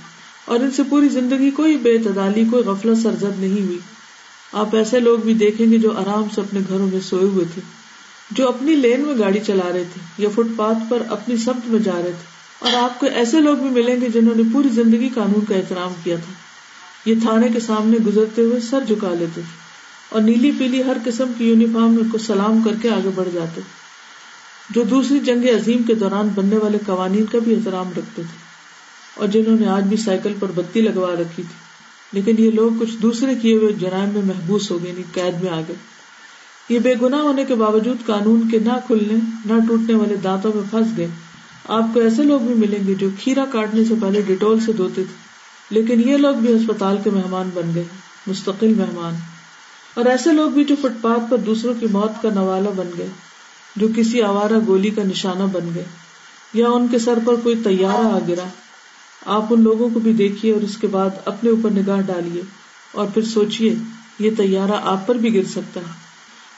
[0.48, 3.78] اور ان سے پوری زندگی کوئی بے تعدالی کوئی غفلت، سرزد نہیں ہوئی۔
[4.52, 7.62] آپ ایسے لوگ بھی دیکھیں گے جو آرام سے اپنے گھروں میں سوئے ہوئے تھے،
[8.30, 11.80] جو اپنی لین میں گاڑی چلا رہے تھے یا فٹ پاتھ پر اپنی سمت میں
[11.80, 15.08] جا رہے تھے۔ اور آپ کو ایسے لوگ بھی ملیں گے جنہوں نے پوری زندگی
[15.14, 16.32] قانون کا احترام کیا تھا۔
[17.10, 19.56] یہ تھانے کے سامنے گزرتے ہوئے سر جھکا لیتے تھے
[20.08, 23.60] اور نیلی پیلی ہر قسم کی یونیفارم کو سلام کر کے آگے بڑھ جاتے
[24.70, 28.47] جو دوسری جنگ عظیم کے دوران بننے والے قوانین کا بھی احترام رکھتے تھے۔
[29.18, 31.68] اور جنہوں نے آج بھی سائیکل پر بتی لگوا رکھی تھی۔
[32.12, 35.52] لیکن یہ لوگ کچھ دوسرے کیے ہوئے جرائم میں محبوس ہو گئے یعنی قید میں
[35.52, 35.76] آ گئے۔
[36.68, 39.14] یہ بے گنا ہونے کے باوجود قانون کے نہ کھلنے،
[39.44, 41.06] نہ ٹوٹنے والے دانتوں میں پھنس گئے۔
[41.68, 45.04] آپ کو ایسے لوگ بھی ملیں گے جو کھیرا کاٹنے سے پہلے ڈیٹول سے دھوتے
[45.04, 45.28] تھے۔
[45.70, 47.84] لیکن یہ لوگ بھی اسپتال کے مہمان بن گئے،
[48.26, 49.14] مستقل مہمان۔
[49.94, 53.06] اور ایسے لوگ بھی جو فٹ پاتھ پر دوسروں کی موت کا نوالا بن گئے،
[53.76, 55.84] جو کسی آوارہ گولی کا نشانہ بن گئے،
[56.54, 58.44] یا ان کے سر پر کوئی تیارہ آ گرا۔
[59.28, 62.42] آپ ان لوگوں کو بھی دیکھیے اور اس کے بعد اپنے اوپر نگاہ ڈالیے
[62.92, 63.74] اور پھر سوچیے
[64.18, 66.08] یہ تیارہ آپ پر بھی گر سکتا ہے۔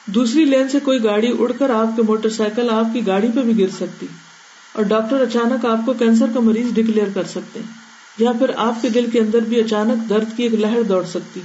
[0.06, 3.40] دوسری لین سے کوئی گاڑی اڑ کر آپ کے موٹر سائیکل آپ کی گاڑی پہ
[3.40, 4.06] بھی گر سکتی
[4.72, 7.60] اور ڈاکٹر اچانک آپ کو کینسر کا مریض ڈکلیئر کر سکتے
[8.18, 11.40] یا پھر آپ کے دل کے اندر بھی اچانک درد کی ایک لہر دوڑ سکتی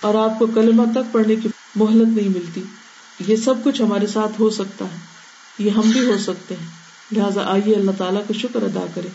[0.00, 2.62] اور آپ کو کلمہ تک پڑھنے کی مہلت نہیں ملتی۔
[3.28, 4.98] یہ سب کچھ ہمارے ساتھ ہو سکتا ہے۔
[5.58, 6.66] یہ ہم بھی ہو سکتے ہیں۔
[7.12, 9.08] لہٰذا آئیے اللہ تعالیٰ کا شکر ادا کرے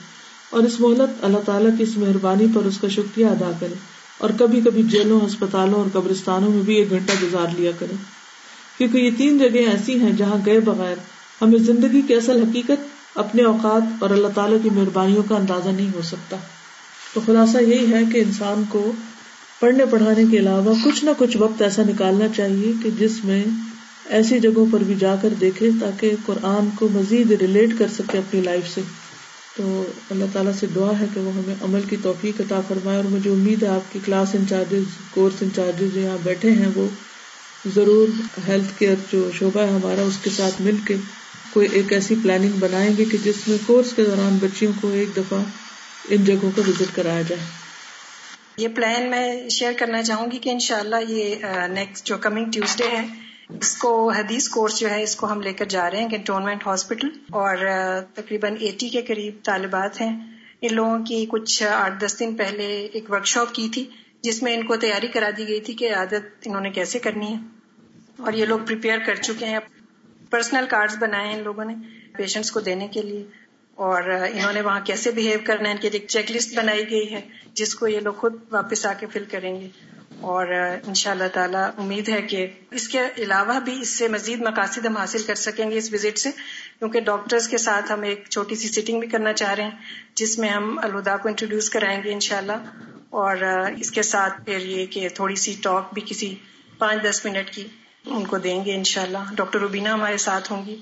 [0.50, 3.74] اور اس مہلت اللہ تعالیٰ کی اس مہربانی پر اس کا شکریہ ادا کرے
[4.18, 7.94] اور کبھی کبھی جیلوں، ہسپتالوں اور قبرستانوں میں بھی ایک گھنٹہ گزار لیا کرے
[8.78, 10.96] کیونکہ یہ تین جگہ ایسی ہیں جہاں گئے بغیر
[11.42, 12.86] ہمیں زندگی کی اصل حقیقت،
[13.16, 16.38] اپنے اوقات اور اللہ تعالیٰ کی مہربانیوں کا اندازہ نہیں ہو سکتا۔
[17.14, 18.92] تو خلاصہ یہی ہے کہ انسان کو
[19.60, 23.44] پڑھنے پڑھانے کے علاوہ کچھ نہ کچھ وقت ایسا نکالنا چاہیے کہ جس میں
[24.10, 28.42] ایسی جگہوں پر بھی جا کر دیکھے تاکہ قرآن کو مزید ریلیٹ کر سکے اپنی
[28.42, 28.82] لائف سے۔
[29.58, 33.06] تو اللہ تعالیٰ سے دعا ہے کہ وہ ہمیں عمل کی توفیق عطا فرمائے اور
[33.06, 36.88] مجھے امید ہے آپ کی کلاس انچارجز، کورس انچارجز جو یہاں بیٹھے ہیں وہ
[37.76, 38.08] ضرور
[38.48, 40.96] ہیلتھ کیئر جو شعبہ ہے ہمارا اس کے ساتھ مل کے
[41.54, 45.16] کوئی ایک ایسی پلاننگ بنائیں گے کہ جس میں کورس کے دوران بچیوں کو ایک
[45.18, 45.40] دفعہ
[46.10, 47.42] ان جگہوں کو وزٹ کرایا جائے۔
[48.58, 51.36] یہ پلان میں شیئر کرنا چاہوں گی کہ انشاءاللہ یہ
[51.68, 53.06] نیکسٹ جو کمنگ ٹیوزڈے ہے
[53.50, 56.68] اس کو حدیث کورس جو ہے اس کو ہم لے کر جا رہے ہیں کنٹونمنٹ
[56.68, 57.58] ہاسپٹل اور
[58.14, 63.12] تقریباً ایٹی کے قریب طالبات ہیں۔ ان لوگوں کی کچھ آٹھ دس دن پہلے ایک
[63.12, 63.90] ورک شاپ کی تھی،
[64.22, 67.28] جس میں ان کو تیاری کرا دی گئی تھی کہ عادت انہوں نے کیسے کرنی
[67.28, 67.38] ہے۔
[68.18, 69.60] اور یہ لوگ پریپیئر کر چکے ہیں۔
[70.30, 71.76] پرسنل کارڈز بنائے ہیں ان لوگوں نے
[72.18, 73.26] پیشنٹس کو دینے کے لیے۔
[73.76, 77.14] اور انہوں نے وہاں کیسے بہیو کرنا ہے، ان کی ایک چیک لسٹ بنائی گئی
[77.14, 77.22] ہے،
[77.54, 79.70] جس کو یہ لوگ خود واپس آ کے فل کریں گے۔
[80.22, 80.48] اور
[80.88, 84.86] ان شاء اللہ تعالی امید ہے کہ اس کے علاوہ بھی اس سے مزید مقاصد
[84.86, 86.32] ہم حاصل کر سکیں گے اس وزٹ سے،
[86.80, 89.72] کیونکہ ڈاکٹرز کے ساتھ ہم ایک چھوٹی سی سیٹنگ بھی کرنا چاہ رہے ہیں،
[90.16, 92.66] جس میں ہم الہدا کو انٹروڈیوس کرائیں گے انشاءاللہ۔
[93.10, 93.38] اور
[93.78, 96.36] اس کے ساتھ پھر یہ کہ تھوڑی سی ٹاک بھی کسی
[96.78, 97.68] پانچ دس منٹ کی
[98.06, 100.76] ان کو دیں گے انشاءاللہ۔ ڈاکٹر روبینہ ہمارے ساتھ ہوں گی۔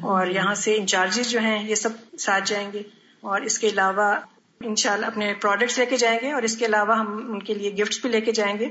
[0.00, 2.82] اور یہاں سے انچارجز جو ہیں، یہ سب ساتھ جائیں گے۔
[3.20, 4.14] اور اس کے علاوہ
[4.60, 7.70] انشاءاللہ اپنے پروڈکٹس لے کے جائیں گے اور اس کے علاوہ ہم ان کے لیے
[7.72, 8.68] گفٹس بھی لے کے جائیں گے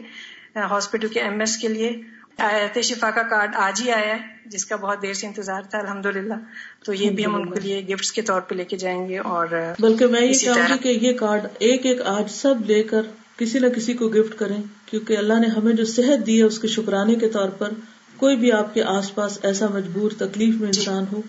[0.56, 1.92] ہاسپٹل کے ایم ایس کے لیے
[2.40, 5.78] آیت شفا کا کارڈ آج ہی آیا ہے جس کا بہت دیر سے انتظار تھا
[5.78, 6.08] الحمد
[6.86, 9.18] تو یہ بھی ہم ان کے لیے گفٹس کے طور پہ لے کے جائیں گے
[9.30, 9.48] اور
[9.80, 13.08] بلکہ میں یہ چاہوں گی کہ یہ کارڈ ایک ایک آج سب لے کر
[13.38, 16.60] کسی نہ کسی کو گفٹ کریں کیونکہ اللہ نے ہمیں جو صحت دی ہے اس
[16.60, 17.74] کے شکرانے کے طور پر
[18.18, 21.22] کوئی بھی آپ کے آس پاس ایسا مجبور تکلیف میں۔ انسان ہو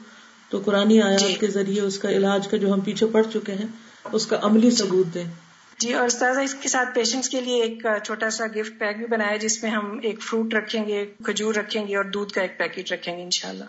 [0.50, 3.52] تو قرآن آیات جی۔ کے ذریعے اس کا علاج کا جو ہم پیچھے پڑ چکے
[3.52, 3.66] ہیں
[4.12, 5.24] اس کا عملی ثبوت دیں۔
[5.78, 9.06] جی اور استاذہ اس کے ساتھ پیشنٹس کے لیے ایک چھوٹا سا گفٹ پیک بھی
[9.06, 12.58] بنایا جس میں ہم ایک فروٹ رکھیں گے کھجور رکھیں گے اور دودھ کا ایک
[12.58, 13.64] پیکٹ رکھیں گے انشاءاللہ۔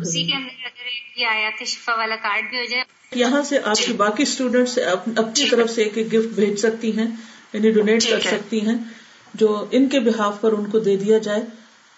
[0.00, 3.86] اسی کے اندر اگر یہ آیات شفا والا کارڈ بھی ہو جائے۔ یہاں سے آپ
[3.86, 4.78] کی باقی اسٹوڈینٹس
[5.16, 7.06] اپنی طرف سے ایک ایک گفٹ بھیج سکتی ہیں
[7.52, 8.76] یعنی ڈونیٹ کر سکتی ہیں
[9.34, 11.40] جو ان کے بحاف پر ان کو دے دیا جائے۔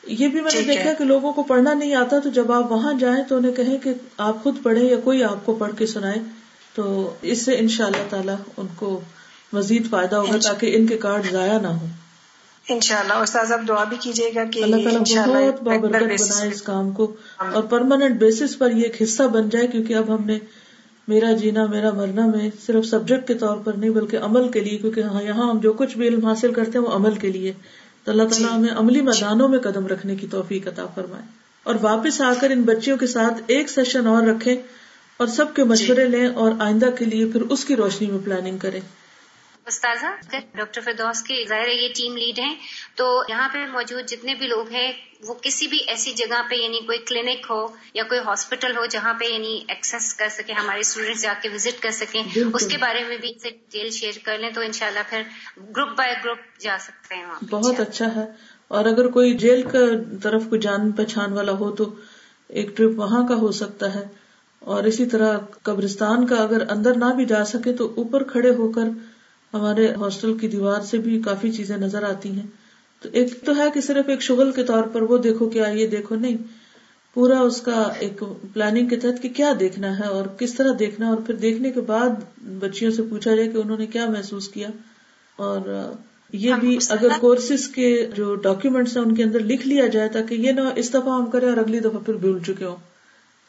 [0.07, 2.93] یہ بھی میں نے دیکھا کہ لوگوں کو پڑھنا نہیں آتا تو جب آپ وہاں
[2.95, 6.19] جائیں تو انہیں کہیں کہ آپ خود پڑھیں یا کوئی آپ کو پڑھ کے سنائے۔
[6.75, 9.01] تو اس سے ان شاء اللہ تعالیٰ ان کو
[9.53, 11.87] مزید فائدہ ہوگا تاکہ ان کے کارڈ ضائع نہ ہو
[12.69, 16.91] ان شاء اللہ دعا بھی کیجیے گا کہ اللہ تعالیٰ بہت بابرکت بنائے اس کام
[16.91, 20.39] کو اور پرماننٹ بیسس پر یہ ایک حصہ بن جائے کیونکہ اب ہم نے
[21.09, 24.79] میرا جینا میرا مرنا میں صرف سبجیکٹ کے طور پر نہیں بلکہ عمل کے لیے
[24.79, 27.53] کیونکہ ہاں یہاں ہم جو کچھ بھی علم حاصل کرتے ہیں وہ عمل کے لیے۔
[28.05, 31.23] تو اللہ تعالیٰ جی۔ ہمیں عملی میدانوں میں قدم رکھنے کی توفیق عطا فرمائے۔
[31.63, 34.63] اور واپس آ کر ان بچیوں کے ساتھ ایک سیشن اور رکھے
[35.23, 38.19] اور سب کے مشورے جی۔ لیں اور آئندہ کے لیے پھر اس کی روشنی میں
[38.25, 38.81] پلاننگ کریں۔
[39.67, 40.07] استاذہ
[40.57, 42.55] ڈاکٹر فردوس کے ظاہر ہے یہ ٹیم لیڈ ہیں
[42.95, 44.93] تو یہاں پہ موجود جتنے بھی لوگ ہیں
[45.23, 49.15] وہ کسی بھی ایسی جگہ پہ یعنی کوئی کلینک ہو یا کوئی ہاسپٹل ہو جہاں
[49.15, 52.23] پہ یعنی ایکسس کر سکے ہمارے اسٹوڈینٹس جا کے وزٹ کر سکیں
[52.55, 55.23] اس کے بارے میں بھی ڈیٹیل شیئر کر لیں تو انشاءاللہ پھر
[55.77, 58.27] گروپ بائی گروپ جا سکتے ہیں بہت اچھا ہے۔
[58.69, 59.79] اور اگر کوئی جیل کا
[60.23, 61.95] طرف کوئی جان پہچان والا ہو تو
[62.49, 64.22] ایک ٹرپ وہاں کا ہو سکتا ہے۔
[64.65, 68.73] اور اسی طرح قبرستان کا اگر اندر نہ بھی جا سکے تو اوپر کھڑے ہو
[68.73, 68.89] کر
[69.55, 72.47] ہمارے ہاسٹل کی دیوار سے بھی کافی چیزیں نظر آتی ہیں۔
[73.03, 75.87] تو ایک تو ہے کہ صرف ایک شغل کے طور پر وہ دیکھو کیا یہ
[75.87, 76.37] دیکھو نہیں
[77.15, 81.09] پورا اس کا ایک پلاننگ کے تحت کہ کیا دیکھنا ہے اور کس طرح دیکھنا
[81.09, 82.09] اور پھر دیکھنے کے بعد
[82.61, 84.69] بچیوں سے پوچھا جائے کہ انہوں نے کیا محسوس کیا۔
[85.37, 85.91] اور
[86.33, 90.35] یہ بھی اگر کورسز کے جو ڈاکیومینٹس ہیں ان کے اندر لکھ لیا جائے تاکہ
[90.35, 92.92] یہ نہ اس دفعہ ہم کریں اور اگلی دفعہ پھر بھول چکے ہوں۔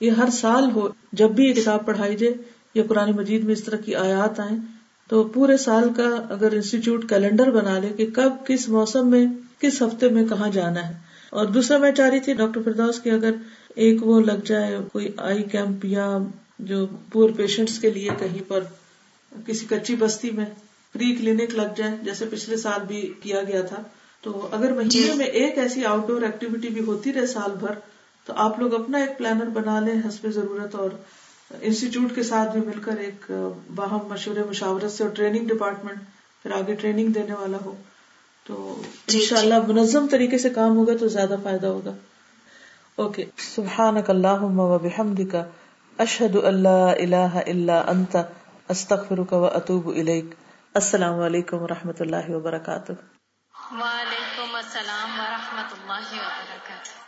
[0.01, 2.33] یہ ہر سال ہو جب بھی یہ کتاب پڑھائی جائے
[2.75, 4.57] یا قرآن مجید میں اس طرح کی آیات آئیں
[5.09, 9.25] تو پورے سال کا اگر انسٹیٹیوٹ کیلنڈر بنا لے کہ کب کس موسم میں
[9.59, 10.93] کس ہفتے میں کہاں جانا ہے
[11.31, 13.31] اور دوسرا میں چاہ رہی تھی ڈاکٹر فردوس کی اگر
[13.77, 16.07] ایک وہ لگ جائے کوئی آئی کیمپ یا
[16.61, 18.63] جو پور پیشنٹس کے لیے کہیں پر
[19.31, 20.45] کسی کچی بستی میں
[20.95, 23.81] فری کلینک لگ جائے جیسے پچھلے سال بھی کیا گیا تھا
[24.23, 27.79] تو اگر مہینے جی۔ میں ایک ایسی آؤٹ ڈور ایکٹیویٹی بھی ہوتی رہے سال بھر
[28.27, 30.89] تو آپ لوگ اپنا ایک پلانر بنا لیں حسب ضرورت اور
[31.61, 33.31] انسٹیٹیوٹ کے ساتھ بھی مل کر ایک
[33.75, 35.99] باہم مشورے مشاورت سے اور ٹریننگ ڈپارٹمنٹ
[36.43, 37.73] پھر آگے ٹریننگ دینے والا ہو
[38.45, 41.91] تو جی، ان شاء اللہ جی۔ منظم طریقے سے کام ہوگا تو زیادہ فائدہ ہوگا۔
[42.97, 44.45] اوکے سبحان اللہ
[44.83, 45.35] بحمدک
[45.99, 48.15] اشہد اللہ اللہ اللہ انت
[48.69, 50.33] استغفرک و اتوب الیک۔
[50.75, 52.93] السلام علیکم و رحمۃ اللہ وبرکاتہ
[53.73, 57.02] وعلیکم السلام و رحمۃ اللہ وبرکاتہ